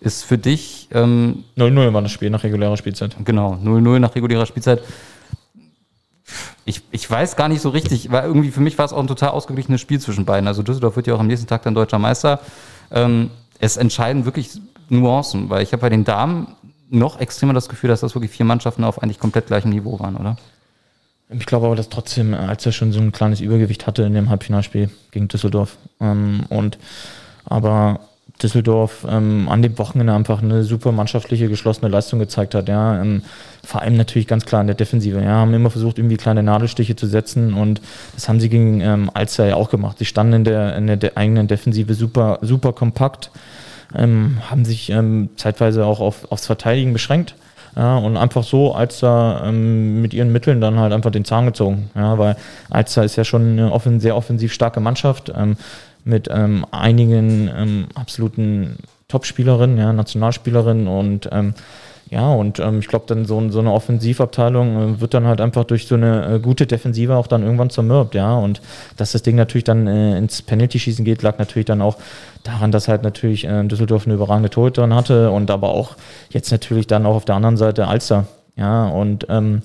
[0.01, 0.87] Ist für dich.
[0.91, 3.15] 0-0 ähm, war das Spiel nach regulärer Spielzeit.
[3.25, 4.81] Genau, 0-0 nach regulärer Spielzeit
[6.65, 9.07] ich, ich weiß gar nicht so richtig, weil irgendwie für mich war es auch ein
[9.07, 10.47] total ausgeglichenes Spiel zwischen beiden.
[10.47, 12.39] Also Düsseldorf wird ja auch am nächsten Tag dann deutscher Meister.
[12.91, 14.51] Ähm, es entscheiden wirklich
[14.89, 16.55] Nuancen, weil ich habe bei den Damen
[16.89, 20.15] noch extremer das Gefühl, dass das wirklich vier Mannschaften auf eigentlich komplett gleichem Niveau waren,
[20.15, 20.37] oder?
[21.29, 24.29] Ich glaube aber, dass trotzdem, als er schon so ein kleines Übergewicht hatte in dem
[24.29, 25.77] Halbfinalspiel gegen Düsseldorf.
[26.01, 26.79] Ähm, und
[27.45, 27.99] aber
[28.41, 32.67] Düsseldorf ähm, an dem Wochenende einfach eine super mannschaftliche, geschlossene Leistung gezeigt hat.
[32.69, 33.21] Ja, ähm,
[33.63, 35.21] vor allem natürlich ganz klar in der Defensive.
[35.21, 37.81] Ja, haben immer versucht, irgendwie kleine Nadelstiche zu setzen und
[38.15, 39.97] das haben sie gegen ähm, Alster ja auch gemacht.
[39.99, 43.29] Sie standen in der, in der eigenen Defensive super, super kompakt,
[43.93, 47.35] haben sich ähm, zeitweise auch auf, aufs Verteidigen beschränkt.
[47.75, 51.89] Ja, und einfach so Alster ähm, mit ihren Mitteln dann halt einfach den Zahn gezogen.
[51.95, 52.35] Ja, weil
[52.69, 55.31] Alster ist ja schon eine offen, sehr offensiv starke Mannschaft.
[55.35, 55.55] Ähm,
[56.03, 61.53] mit ähm, einigen ähm, absoluten Topspielerinnen, ja, Nationalspielerinnen und ähm,
[62.09, 65.63] ja, und ähm, ich glaube, dann so, so eine Offensivabteilung äh, wird dann halt einfach
[65.63, 68.35] durch so eine äh, gute Defensive auch dann irgendwann zermürbt, ja.
[68.35, 68.61] Und
[68.97, 71.97] dass das Ding natürlich dann äh, ins Penalty-Schießen geht, lag natürlich dann auch
[72.43, 75.97] daran, dass halt natürlich äh, Düsseldorf eine überragende Torhüterin hatte und aber auch
[76.31, 78.87] jetzt natürlich dann auch auf der anderen Seite Alster, ja.
[78.87, 79.61] Und ähm,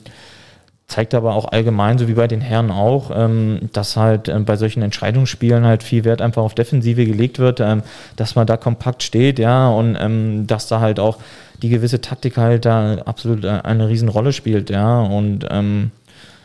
[0.87, 4.57] zeigt aber auch allgemein, so wie bei den Herren auch, ähm, dass halt ähm, bei
[4.57, 7.83] solchen Entscheidungsspielen halt viel Wert einfach auf Defensive gelegt wird, ähm,
[8.17, 11.17] dass man da kompakt steht, ja, und ähm, dass da halt auch
[11.65, 15.91] die gewisse Taktik halt da absolut äh, eine Riesenrolle spielt, ja, und ähm,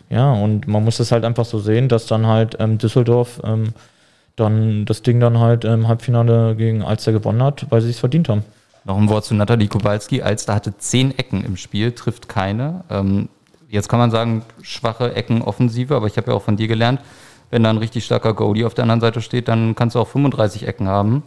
[0.10, 3.42] ja, und man muss das halt einfach so sehen, dass dann halt ähm, Düsseldorf
[4.36, 8.30] dann das Ding dann halt im Halbfinale gegen Alster gewonnen hat, weil sie es verdient
[8.30, 8.44] haben.
[8.86, 10.22] Noch ein Wort zu Nathalie Kowalski.
[10.22, 12.86] Alster hatte zehn Ecken im Spiel, trifft keine.
[12.90, 13.28] Ähm,
[13.70, 17.02] jetzt kann man sagen, schwache Ecken Offensive, aber ich habe ja auch von dir gelernt,
[17.52, 20.08] wenn da ein richtig starker Goalie auf der anderen Seite steht, dann kannst du auch
[20.08, 21.24] 35 Ecken haben.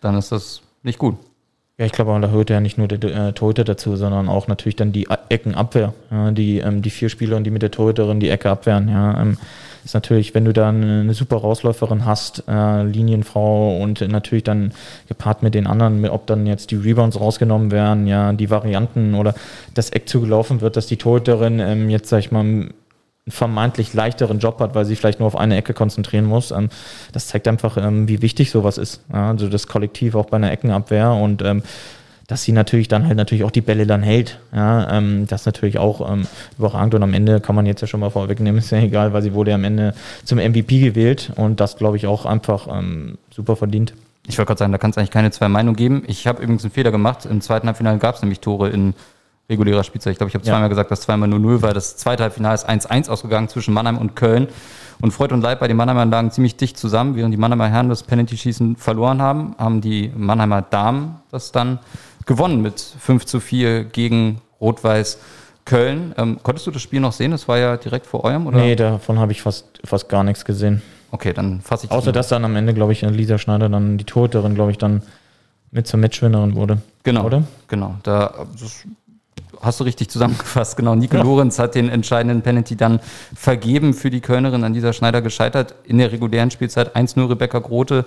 [0.00, 1.16] Dann ist das nicht gut.
[1.78, 4.76] Ja, ich glaube, da hört ja nicht nur der äh, Torhüter dazu, sondern auch natürlich
[4.76, 5.94] dann die Eckenabwehr.
[6.10, 8.88] Ja, die, ähm, die vier Spieler, die mit der Torhüterin die Ecke abwehren.
[8.88, 9.38] Ja, ähm,
[9.84, 14.72] ist natürlich, wenn du dann eine super Rausläuferin hast, äh, Linienfrau und natürlich dann
[15.08, 19.34] gepaart mit den anderen, ob dann jetzt die Rebounds rausgenommen werden, ja, die Varianten oder
[19.74, 22.68] das Eck zugelaufen wird, dass die Torhüterin ähm, jetzt, sag ich mal,
[23.24, 26.50] einen vermeintlich leichteren Job hat, weil sie vielleicht nur auf eine Ecke konzentrieren muss.
[26.50, 26.70] Ähm,
[27.12, 29.00] das zeigt einfach, ähm, wie wichtig sowas ist.
[29.10, 31.62] Also das Kollektiv auch bei einer Eckenabwehr und ähm,
[32.26, 34.40] dass sie natürlich dann halt natürlich auch die Bälle dann hält.
[34.52, 36.26] Ja, ähm, das natürlich auch ähm,
[36.58, 39.22] überragend und am Ende kann man jetzt ja schon mal vorwegnehmen, ist ja egal, weil
[39.22, 43.18] sie wurde ja am Ende zum MVP gewählt und das glaube ich auch einfach ähm,
[43.30, 43.94] super verdient.
[44.26, 46.04] Ich wollte gerade sagen, da kann es eigentlich keine zwei Meinungen geben.
[46.06, 47.26] Ich habe übrigens einen Fehler gemacht.
[47.26, 48.94] Im zweiten Halbfinale gab es nämlich Tore in
[49.52, 50.12] regulärer Spielzeit.
[50.12, 50.68] Ich glaube, ich habe zweimal ja.
[50.68, 51.74] gesagt, dass zweimal 0-0 war.
[51.74, 54.48] Das zweite Halbfinale ist 1-1 ausgegangen zwischen Mannheim und Köln.
[55.00, 57.16] Und Freud und Leib bei den Mannheimer lagen ziemlich dicht zusammen.
[57.16, 61.80] Während die Mannheimer Herren das Penalty-Schießen verloren haben, haben die Mannheimer Damen das dann
[62.24, 65.18] gewonnen mit 5 zu 4 gegen Rot-Weiß
[65.64, 66.14] Köln.
[66.16, 67.30] Ähm, konntest du das Spiel noch sehen?
[67.30, 68.58] Das war ja direkt vor eurem, oder?
[68.58, 70.82] Nee, davon habe ich fast, fast gar nichts gesehen.
[71.10, 74.04] Okay, dann fasse ich Außer, dass dann am Ende, glaube ich, Lisa Schneider dann die
[74.04, 75.02] Torhüterin, glaube ich, dann
[75.70, 76.78] mit zur Matchwinnerin wurde.
[77.02, 77.24] Genau.
[77.24, 77.42] Oder?
[77.68, 77.96] Genau.
[78.02, 78.46] Da
[79.62, 80.76] hast du richtig zusammengefasst.
[80.76, 80.94] Genau.
[80.94, 81.22] Nico ja.
[81.22, 83.00] Lorenz hat den entscheidenden Penalty dann
[83.34, 85.74] vergeben für die Kölnerin an dieser Schneider gescheitert.
[85.84, 88.04] In der regulären Spielzeit 1-0 Rebecca Grote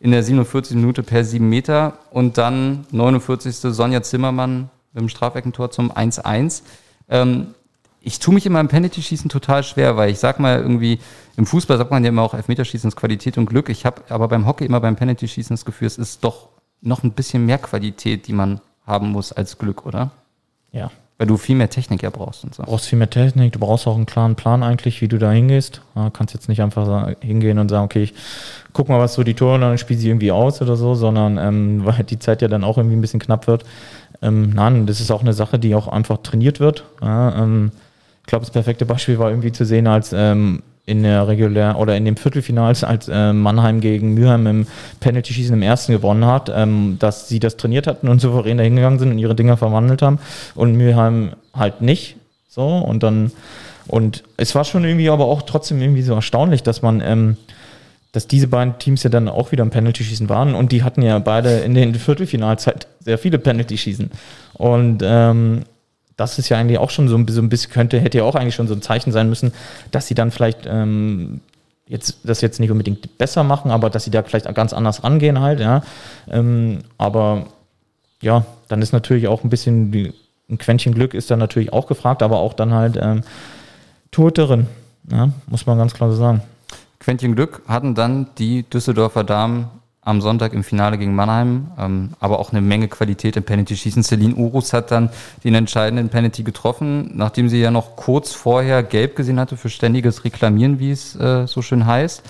[0.00, 0.76] in der 47.
[0.76, 3.56] Minute per 7 Meter und dann 49.
[3.56, 6.62] Sonja Zimmermann mit dem Strafeckentor zum 1-1.
[7.08, 7.54] Ähm,
[8.02, 11.00] ich tue mich immer im Penalty-Schießen total schwer, weil ich sag mal irgendwie,
[11.36, 13.68] im Fußball sagt man ja immer auch Elfmeterschießen ist Qualität und Glück.
[13.68, 16.48] Ich habe aber beim Hockey immer beim Penalty-Schießen das Gefühl, es ist doch
[16.80, 20.10] noch ein bisschen mehr Qualität, die man haben muss als Glück, oder?
[20.72, 22.62] Ja, Weil du viel mehr Technik ja brauchst und so.
[22.62, 25.30] Du brauchst viel mehr Technik, du brauchst auch einen klaren Plan eigentlich, wie du da
[25.30, 25.82] hingehst.
[25.94, 28.14] Ja, kannst jetzt nicht einfach hingehen und sagen, okay, ich
[28.72, 31.38] guck mal, was so die Tore und dann spiele sie irgendwie aus oder so, sondern
[31.38, 33.64] ähm, weil die Zeit ja dann auch irgendwie ein bisschen knapp wird.
[34.22, 36.84] Ähm, nein, das ist auch eine Sache, die auch einfach trainiert wird.
[37.02, 37.72] Ja, ähm,
[38.20, 41.96] ich glaube, das perfekte Beispiel war irgendwie zu sehen, als ähm, in der regulär oder
[41.96, 44.66] in dem Viertelfinals, als äh, Mannheim gegen Mülheim im
[45.00, 49.10] Penalty-Schießen im ersten gewonnen hat, ähm, dass sie das trainiert hatten und souverän dahingegangen sind
[49.10, 50.18] und ihre Dinger verwandelt haben
[50.54, 52.16] und Mülheim halt nicht.
[52.48, 53.30] So und dann
[53.86, 57.36] und es war schon irgendwie aber auch trotzdem irgendwie so erstaunlich, dass man ähm,
[58.12, 61.18] dass diese beiden Teams ja dann auch wieder im Penalty-Schießen waren und die hatten ja
[61.20, 64.10] beide in den Viertelfinals halt sehr viele Penalty-Schießen.
[64.54, 65.62] Und ähm,
[66.20, 68.34] das ist ja eigentlich auch schon so ein, so ein bisschen, könnte, hätte ja auch
[68.34, 69.54] eigentlich schon so ein Zeichen sein müssen,
[69.90, 71.40] dass sie dann vielleicht ähm,
[71.86, 75.40] jetzt das jetzt nicht unbedingt besser machen, aber dass sie da vielleicht ganz anders rangehen
[75.40, 75.82] halt, ja.
[76.30, 77.46] Ähm, aber
[78.20, 80.12] ja, dann ist natürlich auch ein bisschen
[80.50, 83.22] ein Quäntchen Glück ist dann natürlich auch gefragt, aber auch dann halt ähm,
[84.10, 84.66] Torhüterin,
[85.10, 86.42] ja, muss man ganz klar so sagen.
[86.98, 89.70] Quäntchen Glück hatten dann die Düsseldorfer Damen
[90.02, 94.02] am Sonntag im Finale gegen Mannheim, ähm, aber auch eine Menge Qualität im Penalty-Schießen.
[94.02, 95.10] Celine Urus hat dann
[95.44, 100.24] den entscheidenden Penalty getroffen, nachdem sie ja noch kurz vorher gelb gesehen hatte für ständiges
[100.24, 102.22] Reklamieren, wie es äh, so schön heißt.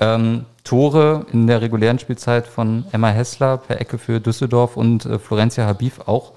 [0.00, 5.18] Ähm, Tore in der regulären Spielzeit von Emma Hessler per Ecke für Düsseldorf und äh,
[5.18, 6.32] Florencia Habib auch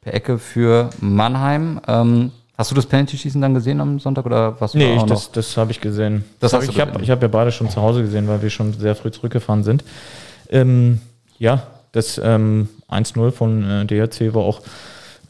[0.00, 1.80] per Ecke für Mannheim.
[1.88, 4.74] Ähm, hast du das Penalty-Schießen dann gesehen am Sonntag oder was?
[4.74, 6.24] Nee, ich, das, das habe ich gesehen.
[6.40, 8.50] Das hab hast ich ich habe hab ja beide schon zu Hause gesehen, weil wir
[8.50, 9.82] schon sehr früh zurückgefahren sind.
[10.50, 11.00] Ähm,
[11.38, 14.60] ja, das ähm, 1-0 von äh, DRC war auch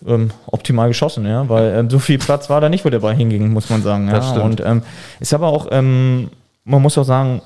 [0.05, 3.15] ähm, optimal geschossen, ja, weil ähm, so viel Platz war da nicht, wo der Ball
[3.15, 4.09] hinging, muss man sagen.
[4.09, 4.15] Ja.
[4.15, 4.45] Das stimmt.
[4.45, 4.83] Und ähm,
[5.21, 6.31] ist aber auch, ähm,
[6.65, 7.43] man muss auch sagen,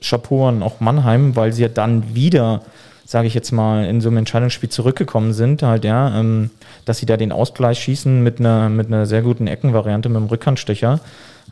[0.00, 2.62] Chapeau an auch Mannheim, weil sie ja dann wieder,
[3.04, 6.50] sage ich jetzt mal, in so einem Entscheidungsspiel zurückgekommen sind, halt, ja, ähm,
[6.84, 10.26] dass sie da den Ausgleich schießen mit einer, mit einer sehr guten Eckenvariante mit dem
[10.26, 11.00] Rückhandstecher.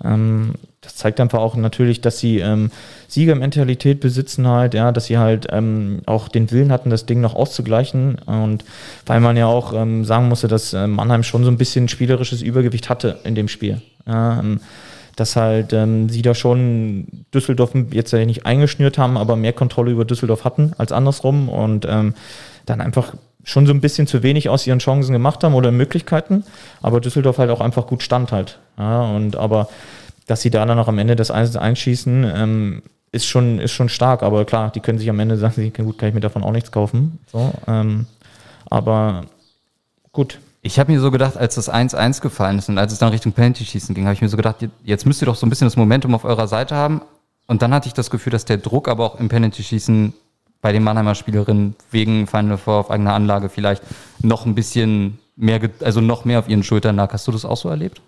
[0.04, 2.70] Ähm, das zeigt einfach auch natürlich, dass sie ähm,
[3.08, 7.34] Siegermentalität besitzen halt, ja, dass sie halt ähm, auch den Willen hatten, das Ding noch
[7.34, 8.64] auszugleichen und
[9.04, 12.40] weil man ja auch ähm, sagen musste, dass äh, Mannheim schon so ein bisschen spielerisches
[12.40, 13.82] Übergewicht hatte in dem Spiel.
[14.06, 14.60] Ja, ähm,
[15.20, 20.06] dass halt ähm, sie da schon Düsseldorf jetzt nicht eingeschnürt haben, aber mehr Kontrolle über
[20.06, 22.14] Düsseldorf hatten als andersrum und ähm,
[22.64, 26.44] dann einfach schon so ein bisschen zu wenig aus ihren Chancen gemacht haben oder Möglichkeiten,
[26.80, 28.60] aber Düsseldorf halt auch einfach gut stand halt.
[28.78, 29.68] Ja, und aber
[30.26, 33.90] dass sie da dann auch am Ende das 1 einschießen, ähm, ist schon, ist schon
[33.90, 36.52] stark, aber klar, die können sich am Ende sagen, gut, kann ich mir davon auch
[36.52, 37.18] nichts kaufen.
[37.30, 38.06] So, ähm,
[38.70, 39.26] aber
[40.12, 43.08] gut, Ich habe mir so gedacht, als das 1-1 gefallen ist und als es dann
[43.10, 45.66] Richtung Penalty-Schießen ging, habe ich mir so gedacht, jetzt müsst ihr doch so ein bisschen
[45.66, 47.00] das Momentum auf eurer Seite haben.
[47.46, 50.12] Und dann hatte ich das Gefühl, dass der Druck aber auch im Penalty-Schießen
[50.60, 53.82] bei den Mannheimer Spielerinnen wegen Final Four auf eigener Anlage vielleicht
[54.22, 57.12] noch ein bisschen mehr, also noch mehr auf ihren Schultern lag.
[57.12, 58.02] Hast du das auch so erlebt?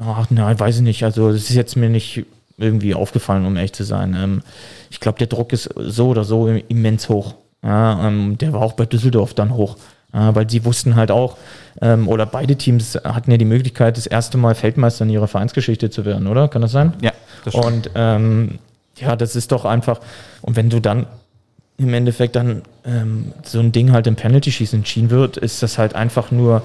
[0.00, 1.04] Ach, nein, weiß ich nicht.
[1.04, 2.26] Also, das ist jetzt mir nicht
[2.58, 4.16] irgendwie aufgefallen, um ehrlich zu sein.
[4.18, 4.42] Ähm,
[4.90, 7.34] ich glaube, der Druck ist so oder so immens hoch.
[7.62, 9.76] Ja, ähm, der war auch bei Düsseldorf dann hoch.
[10.12, 11.36] Ja, weil sie wussten halt auch,
[11.80, 15.90] ähm, oder beide Teams hatten ja die Möglichkeit, das erste Mal Feldmeister in ihrer Vereinsgeschichte
[15.90, 16.48] zu werden, oder?
[16.48, 16.94] Kann das sein?
[17.00, 17.12] Ja,
[17.44, 18.58] das Und ähm,
[18.96, 20.00] ja, das ist doch einfach,
[20.42, 21.06] und wenn du dann
[21.78, 25.94] im Endeffekt dann ähm, so ein Ding halt im Penalty-Schießen entschieden wird, ist das halt
[25.94, 26.62] einfach nur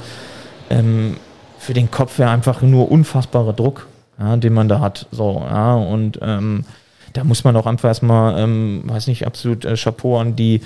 [0.69, 1.17] ähm,
[1.57, 3.87] für den Kopf her einfach nur unfassbarer Druck,
[4.19, 5.07] ja, den man da hat.
[5.11, 6.65] So, ja, und ähm,
[7.13, 10.61] da muss man auch einfach erstmal, ähm, weiß nicht, absolut äh, Chapeau an die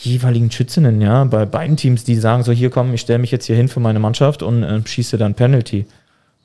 [0.00, 3.46] jeweiligen Schützinnen, ja, bei beiden Teams, die sagen so, hier komm, ich stelle mich jetzt
[3.46, 5.86] hier hin für meine Mannschaft und äh, schieße dann Penalty.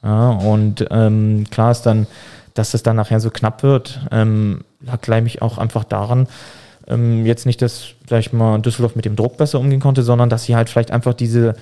[0.03, 2.07] Ja, und ähm, klar ist dann,
[2.53, 6.27] dass es dann nachher so knapp wird, ähm, lag gleich auch einfach daran,
[6.87, 10.29] ähm, jetzt nicht, dass, sag ich mal, Düsseldorf mit dem Druck besser umgehen konnte, sondern
[10.29, 11.55] dass sie halt vielleicht einfach diese,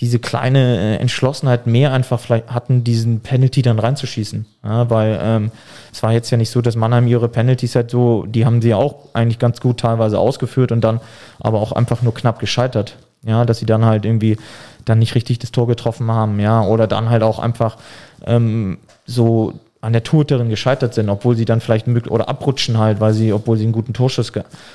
[0.00, 4.46] diese kleine äh, Entschlossenheit mehr einfach vielleicht hatten, diesen Penalty dann reinzuschießen.
[4.64, 5.50] Ja, weil ähm,
[5.92, 8.74] es war jetzt ja nicht so, dass Mannheim ihre Penalties halt so, die haben sie
[8.74, 11.00] auch eigentlich ganz gut teilweise ausgeführt und dann
[11.40, 12.96] aber auch einfach nur knapp gescheitert.
[13.24, 14.36] Ja, dass sie dann halt irgendwie
[14.84, 17.76] dann nicht richtig das Tor getroffen haben, ja, oder dann halt auch einfach
[18.24, 23.12] ähm, so an der Torhüterin gescheitert sind, obwohl sie dann vielleicht oder abrutschen halt, weil
[23.12, 24.32] sie, obwohl sie einen guten Torschuss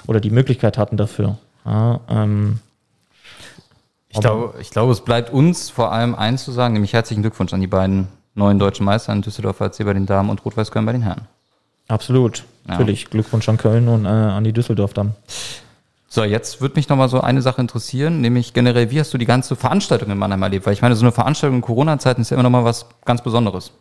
[0.07, 1.37] oder die Möglichkeit hatten dafür.
[1.65, 2.59] Ja, ähm,
[4.13, 7.51] Ich glaube, ich glaube, es bleibt uns vor allem eins zu sagen, nämlich herzlichen Glückwunsch
[7.51, 10.85] an die beiden neuen deutschen Meister, an Düsseldorfer AC bei den Damen und Rot-Weiß Köln
[10.85, 11.27] bei den Herren.
[11.87, 12.43] absolut.
[12.67, 12.73] Ja.
[12.73, 13.09] Natürlich.
[13.09, 15.15] Glückwunsch an Köln und äh, an die Düsseldorf dann.
[16.07, 19.17] So, jetzt würde mich noch mal so eine Sache interessieren, nämlich generell, wie hast du
[19.17, 20.65] die ganze Veranstaltung in Mannheim erlebt?
[20.65, 23.23] Weil ich meine, so eine Veranstaltung in Corona-Zeiten ist ja immer noch mal was ganz
[23.23, 23.71] Besonderes.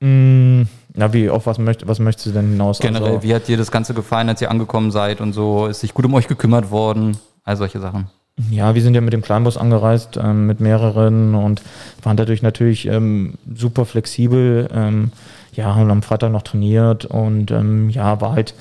[0.00, 0.62] Mm,
[0.94, 2.78] na, wie, auf was, möcht, was möchtest du denn hinaus?
[2.78, 5.66] Generell, Also, wie hat dir das Ganze gefallen, als ihr angekommen seid und so?
[5.66, 7.18] Ist sich gut um euch gekümmert worden?
[7.44, 8.08] All solche Sachen.
[8.50, 11.62] Ja, wir sind ja mit dem Kleinbus angereist, ähm, mit mehreren und
[12.02, 14.68] waren dadurch natürlich ähm, super flexibel.
[14.72, 15.10] Ähm,
[15.52, 18.54] ja, haben am Freitag noch trainiert und ähm, ja, war halt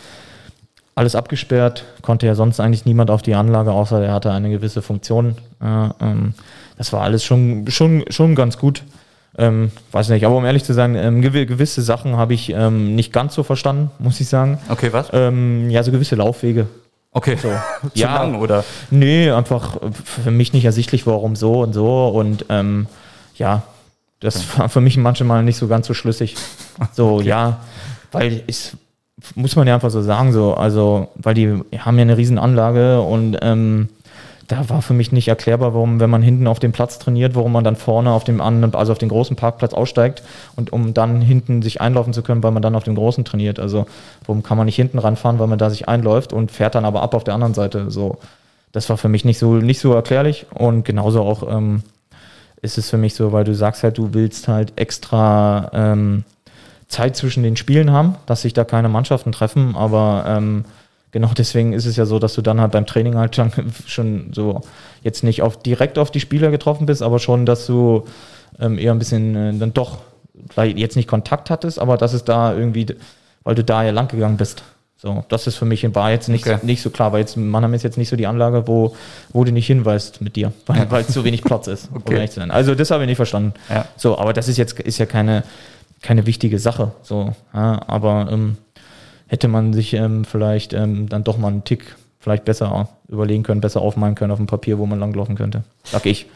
[0.96, 4.82] alles abgesperrt, konnte ja sonst eigentlich niemand auf die Anlage, außer er hatte eine gewisse
[4.82, 5.36] Funktion.
[5.62, 5.90] Äh,
[6.76, 8.84] das war alles schon, schon, schon ganz gut.
[9.38, 13.36] Ähm, weiß nicht, aber um ehrlich zu sein, ähm, gewisse Sachen habe ich nicht ganz
[13.36, 14.58] so verstanden, muss ich sagen.
[14.70, 15.12] Okay, was?
[15.12, 16.66] Ja, so gewisse Laufwege.
[17.18, 17.36] Okay.
[17.36, 17.50] So.
[17.94, 18.64] Zu ja, lang, oder?
[18.92, 22.10] Nee, einfach für mich nicht ersichtlich, warum so und so.
[22.10, 22.86] Und ähm,
[23.36, 23.64] ja,
[24.20, 26.36] das war für mich manchmal nicht so ganz so schlüssig.
[26.94, 27.60] So, ja,
[28.12, 28.74] weil ich
[29.34, 31.48] muss man ja einfach so sagen, so, also, weil die
[31.80, 33.90] haben ja eine riesen Anlage und ähm,
[34.48, 37.52] da war für mich nicht erklärbar, warum, wenn man hinten auf dem Platz trainiert, warum
[37.52, 40.24] man dann vorne auf dem anderen, also auf den großen Parkplatz aussteigt
[40.56, 43.60] und um dann hinten sich einlaufen zu können, weil man dann auf dem großen trainiert.
[43.60, 43.86] Also
[44.26, 47.02] warum kann man nicht hinten ranfahren, weil man da sich einläuft und fährt dann aber
[47.02, 47.92] ab auf der anderen Seite.
[47.92, 48.20] So,
[48.72, 51.84] das war für mich nicht so nicht so erklärlich und genauso auch ähm,
[52.62, 56.24] ist es für mich so, weil du sagst halt, du willst halt extra ähm,
[56.88, 60.64] Zeit zwischen den Spielen haben, dass sich da keine Mannschaften treffen, aber ähm,
[61.18, 63.52] genau deswegen ist es ja so, dass du dann halt beim Training halt schon,
[63.88, 64.62] schon so
[65.02, 68.04] jetzt nicht auf, direkt auf die Spieler getroffen bist, aber schon, dass du
[68.60, 69.98] ähm, eher ein bisschen äh, dann doch
[70.64, 72.86] jetzt nicht Kontakt hattest, aber dass es da irgendwie,
[73.44, 74.64] weil du da ja lang gegangen bist.
[75.00, 76.58] So, das ist für mich in Bar jetzt nicht, Okay.
[76.64, 78.96] nicht so klar, weil jetzt Mannheim ist jetzt nicht so die Anlage, wo,
[79.32, 81.90] wo du nicht hinweist mit dir, weil, weil zu wenig Platz ist.
[81.92, 82.26] um Okay.
[82.28, 82.50] sein.
[82.52, 83.54] Also das habe ich nicht verstanden.
[83.70, 83.86] Ja.
[83.96, 85.44] So, aber das ist jetzt ist ja keine,
[86.02, 86.92] keine wichtige Sache.
[87.04, 88.58] So, ja, aber ähm,
[89.28, 93.62] hätte man sich ähm, vielleicht ähm, dann doch mal einen Tick vielleicht besser überlegen können,
[93.62, 95.64] besser aufmalen können auf dem Papier, wo man langlaufen könnte.
[95.84, 96.28] Sag ich.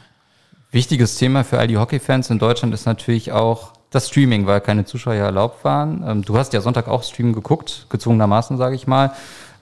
[0.72, 4.86] Wichtiges Thema für all die Hockey-Fans in Deutschland ist natürlich auch das Streaming, weil keine
[4.86, 6.04] Zuschauer erlaubt waren.
[6.08, 9.12] Ähm, du hast ja Sonntag auch Stream geguckt, gezwungenermaßen, sage ich mal.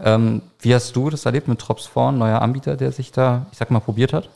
[0.04, 3.58] Ähm, wie hast du das erlebt mit Trops Vorn, neuer Anbieter, der sich da, ich
[3.58, 4.30] sag mal, probiert hat?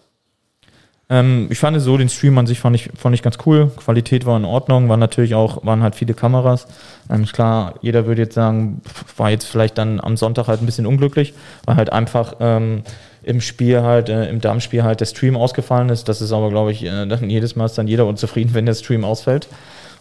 [1.13, 3.69] Ähm, ich fand so den Stream an sich fand ich, fand ich ganz cool.
[3.77, 6.65] Qualität war in Ordnung, waren natürlich auch, waren halt viele Kameras.
[7.07, 8.81] Ähm, klar, jeder würde jetzt sagen,
[9.15, 12.81] war jetzt vielleicht dann am Sonntag halt ein bisschen unglücklich, weil halt einfach ähm,
[13.21, 16.09] im Spiel halt, äh, im Darmspiel halt der Stream ausgefallen ist.
[16.09, 18.73] Das ist aber, glaube ich, äh, dann jedes Mal ist dann jeder unzufrieden, wenn der
[18.73, 19.47] Stream ausfällt.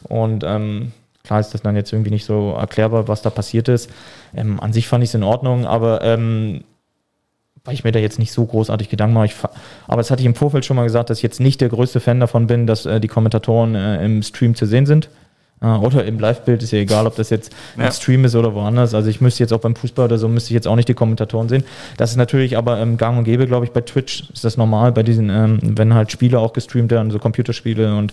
[0.04, 0.92] Und ähm,
[1.24, 3.90] klar ist das dann jetzt irgendwie nicht so erklärbar, was da passiert ist.
[4.34, 6.64] Ähm, an sich fand ich es in Ordnung, aber ähm,
[7.64, 9.26] weil ich mir da jetzt nicht so großartig Gedanken mache.
[9.26, 9.34] Ich,
[9.86, 12.00] aber das hatte ich im Vorfeld schon mal gesagt, dass ich jetzt nicht der größte
[12.00, 15.08] Fan davon bin, dass äh, die Kommentatoren äh, im Stream zu sehen sind.
[15.60, 17.86] Äh, oder im Live-Bild, ist ja egal, ob das jetzt Ja.
[17.86, 18.94] im Stream ist oder woanders.
[18.94, 20.94] Also ich müsste jetzt auch beim Fußball oder so, müsste ich jetzt auch nicht die
[20.94, 21.62] Kommentatoren sehen.
[21.98, 24.90] Das ist natürlich aber ähm, gang und gäbe, glaube ich, bei Twitch ist das normal,
[24.90, 28.12] bei diesen, ähm, wenn halt Spiele auch gestreamt werden, so Computerspiele und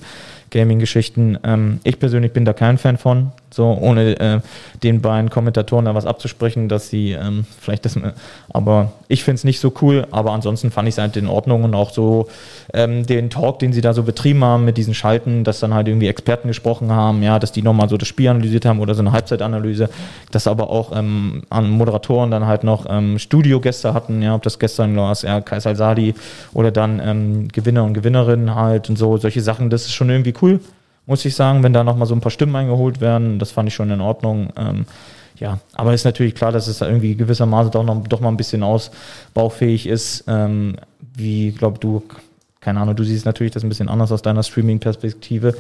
[0.50, 1.38] Gaming-Geschichten.
[1.44, 4.40] Ähm, ich persönlich bin da kein Fan von, so ohne äh,
[4.84, 8.12] den beiden Kommentatoren da was abzusprechen, dass sie ähm, vielleicht das, äh,
[8.50, 11.64] aber ich finde es nicht so cool, aber ansonsten fand ich es halt in Ordnung
[11.64, 12.28] und auch so
[12.74, 15.88] ähm, den Talk, den sie da so betrieben haben mit diesen Schalten, dass dann halt
[15.88, 19.02] irgendwie Experten gesprochen haben, ja, dass die nochmal so das Spiel analysiert haben oder so
[19.02, 19.90] eine Halbzeitanalyse,
[20.32, 24.60] dass aber auch ähm, an Moderatoren dann halt noch ähm, Studiogäste hatten, ja, ob das
[24.60, 26.14] gestern war, ja, Kaisal Sadi
[26.54, 30.32] oder dann ähm, Gewinner und Gewinnerinnen halt und so, solche Sachen, das ist schon irgendwie
[30.42, 30.60] cool,
[31.06, 33.76] muss ich sagen, wenn da nochmal so ein paar Stimmen eingeholt werden, das fand ich
[33.76, 34.54] schon in Ordnung.
[34.58, 34.86] Ähm,
[35.38, 38.38] ja, aber ist natürlich klar, dass es da irgendwie gewissermaßen doch noch doch mal ein
[38.38, 40.26] bisschen ausbaufähig ist.
[40.28, 40.76] Ähm,
[41.16, 42.04] wie, glaube du,
[42.60, 45.56] keine Ahnung, du siehst natürlich das ein bisschen anders aus deiner Streaming-Perspektive.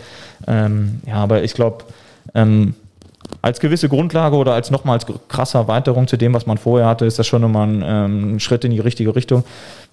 [0.47, 1.85] Ähm, ja, aber ich glaube,
[2.35, 2.75] ähm,
[3.41, 7.05] als gewisse Grundlage oder als nochmal als krasse Erweiterung zu dem, was man vorher hatte,
[7.05, 9.43] ist das schon nochmal ein, ähm, Schritt in die richtige Richtung.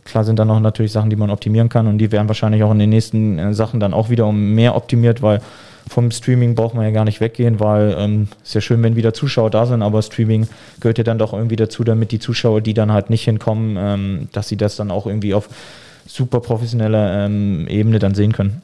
[0.04, 2.72] Klar sind da noch natürlich Sachen, die man optimieren kann und die werden wahrscheinlich auch
[2.72, 5.40] in den nächsten äh, Sachen dann auch wieder um mehr optimiert, weil
[5.88, 9.14] vom Streaming braucht man ja gar nicht weggehen, weil ähm, ist ja schön, wenn wieder
[9.14, 10.48] Zuschauer da sind, aber Streaming
[10.80, 14.28] gehört ja dann doch irgendwie dazu, damit die Zuschauer, die dann halt nicht hinkommen, ähm,
[14.32, 15.48] dass sie das dann auch irgendwie auf
[16.06, 18.62] super professioneller ähm, Ebene dann sehen können.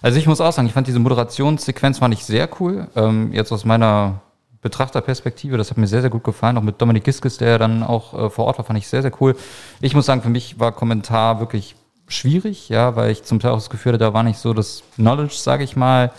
[0.00, 2.88] Also ich muss auch sagen, ich fand diese Moderationssequenz fand ich sehr cool.
[2.96, 4.20] Ähm, jetzt aus meiner
[4.60, 6.56] Betrachterperspektive, das hat mir sehr, sehr gut gefallen.
[6.56, 9.12] Auch mit Dominik Giskes, der dann auch äh, vor Ort war, fand ich sehr, sehr
[9.20, 9.36] cool.
[9.80, 11.74] Ich muss sagen, für mich war Kommentar wirklich
[12.06, 14.82] schwierig, ja, weil ich zum Teil auch das Gefühl hatte, da war nicht so das
[14.94, 16.12] Knowledge, sage ich mal,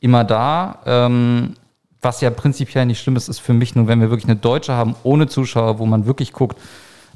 [0.00, 0.80] immer da.
[0.86, 1.54] Ähm,
[2.00, 4.74] was ja prinzipiell nicht schlimm ist, ist für mich nur, wenn wir wirklich eine Deutsche
[4.74, 6.58] haben, ohne Zuschauer, wo man wirklich guckt,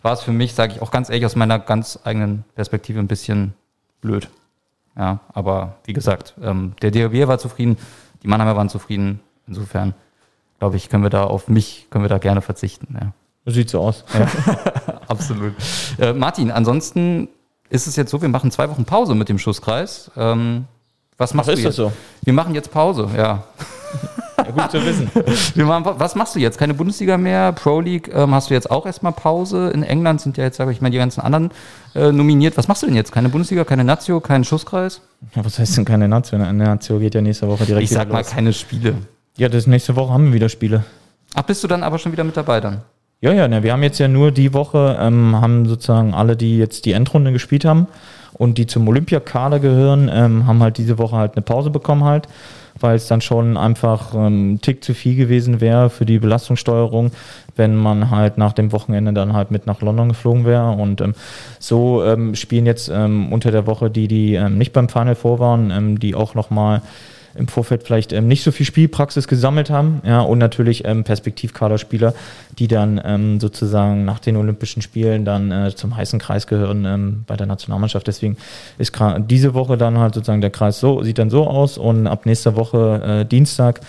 [0.02, 3.08] war es für mich, sage ich auch ganz ehrlich, aus meiner ganz eigenen Perspektive ein
[3.08, 3.54] bisschen
[4.00, 4.28] blöd.
[4.98, 7.78] Ja, aber wie gesagt, ähm, der DRW war zufrieden,
[8.22, 9.20] die Mannheimer waren zufrieden.
[9.46, 9.94] Insofern,
[10.58, 12.98] glaube ich, können wir da auf mich, können wir da gerne verzichten.
[13.00, 13.12] Ja,
[13.50, 14.04] Sieht so aus.
[15.08, 15.54] absolut.
[15.98, 17.28] Äh, Martin, ansonsten
[17.70, 20.10] ist es jetzt so, wir machen zwei Wochen Pause mit dem Schusskreis.
[20.16, 20.66] Ähm,
[21.16, 21.78] was machst Ach, du ist jetzt?
[21.78, 21.92] das so?
[22.22, 23.44] Wir machen jetzt Pause, ja.
[24.54, 25.10] Gut zu wissen.
[25.54, 26.58] Wir machen, was machst du jetzt?
[26.58, 27.52] Keine Bundesliga mehr?
[27.52, 29.70] Pro League ähm, hast du jetzt auch erstmal Pause?
[29.70, 31.50] In England sind ja jetzt, sage ich mal, die ganzen anderen
[31.94, 32.56] äh, nominiert.
[32.56, 33.12] Was machst du denn jetzt?
[33.12, 35.00] Keine Bundesliga, keine Nazio, keinen Schusskreis?
[35.34, 36.42] Ja, was heißt denn keine Nation?
[36.42, 38.30] Eine Nation geht ja nächste Woche direkt Ich sag mal los.
[38.30, 38.94] keine Spiele.
[39.36, 40.84] Ja, das nächste Woche haben wir wieder Spiele.
[41.34, 42.82] Ach, bist du dann aber schon wieder mit dabei dann?
[43.20, 46.56] Ja, ja, ne, wir haben jetzt ja nur die Woche, ähm, haben sozusagen alle, die
[46.56, 47.88] jetzt die Endrunde gespielt haben
[48.34, 52.28] und die zum Olympiakader gehören, ähm, haben halt diese Woche halt eine Pause bekommen halt,
[52.80, 57.12] weil es dann schon einfach ähm, ein Tick zu viel gewesen wäre für die Belastungssteuerung,
[57.56, 60.70] wenn man halt nach dem Wochenende dann halt mit nach London geflogen wäre.
[60.72, 61.14] Und ähm,
[61.58, 65.38] so ähm, spielen jetzt ähm, unter der Woche die, die ähm, nicht beim Final Four
[65.38, 66.82] waren, ähm, die auch nochmal
[67.38, 72.14] im Vorfeld vielleicht ähm, nicht so viel Spielpraxis gesammelt haben, ja, und natürlich ähm, Perspektivkaderspieler,
[72.58, 77.24] die dann ähm, sozusagen nach den Olympischen Spielen dann äh, zum heißen Kreis gehören ähm,
[77.26, 78.06] bei der Nationalmannschaft.
[78.06, 78.36] Deswegen
[78.78, 78.92] ist
[79.30, 82.56] diese Woche dann halt sozusagen der Kreis so, sieht dann so aus und ab nächster
[82.56, 83.80] Woche äh, Dienstag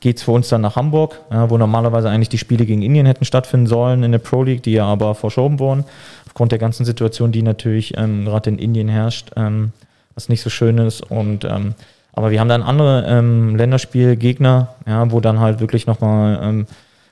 [0.00, 3.24] geht's für uns dann nach Hamburg, ja, wo normalerweise eigentlich die Spiele gegen Indien hätten
[3.24, 5.84] stattfinden sollen in der Pro League, die ja aber verschoben wurden,
[6.26, 9.72] aufgrund der ganzen Situation, die natürlich ähm, gerade in Indien herrscht, ähm,
[10.14, 11.74] was nicht so schön ist und ähm,
[12.12, 16.66] aber wir haben dann andere ähm, Länderspielgegner, ja, wo dann halt wirklich nochmal ähm,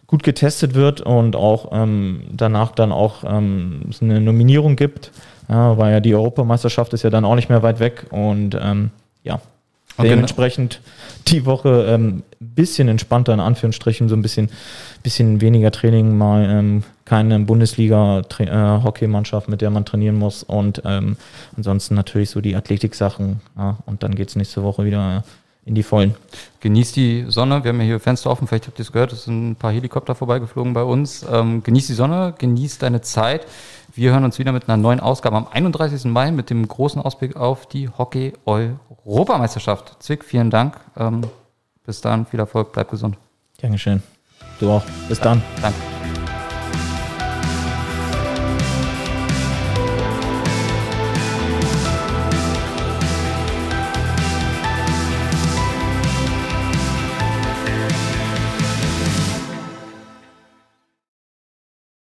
[0.07, 5.13] gut getestet wird und auch ähm, danach dann auch ähm, es eine Nominierung gibt,
[5.49, 8.91] ja, weil ja die Europameisterschaft ist ja dann auch nicht mehr weit weg und ähm,
[9.23, 9.41] ja,
[9.99, 10.11] Okay.
[10.11, 10.81] dementsprechend
[11.29, 14.51] die Woche ein ähm, bisschen entspannter in Anführungsstrichen, so ein bisschen,
[15.03, 21.17] bisschen weniger Training, mal ähm, keine Bundesliga-Hockeymannschaft, mit der man trainieren muss und ähm,
[21.57, 25.25] ansonsten natürlich so die Athletik-Sachen ja, und dann geht's nächste Woche wieder
[25.65, 26.15] in die Vollen.
[26.61, 27.65] Genießt die Sonne.
[27.65, 28.47] Wir haben ja hier Fenster offen.
[28.47, 29.13] Vielleicht habt ihr es gehört.
[29.13, 31.27] Es sind ein paar Helikopter vorbeigeflogen bei uns.
[31.31, 33.47] Ähm, genießt die Sonne, genießt deine Zeit.
[33.93, 36.05] Wir hören uns wieder mit einer neuen Ausgabe am 31.
[36.05, 39.97] Mai mit dem großen Ausblick auf die Hockey-Europameisterschaft.
[39.99, 40.79] Zwick, vielen Dank.
[40.97, 41.23] Ähm,
[41.85, 43.17] bis dann, viel Erfolg, bleib gesund.
[43.61, 44.05] Dankeschön.
[44.61, 44.85] Du auch.
[45.09, 45.43] Bis dann.
[45.61, 45.96] Danke.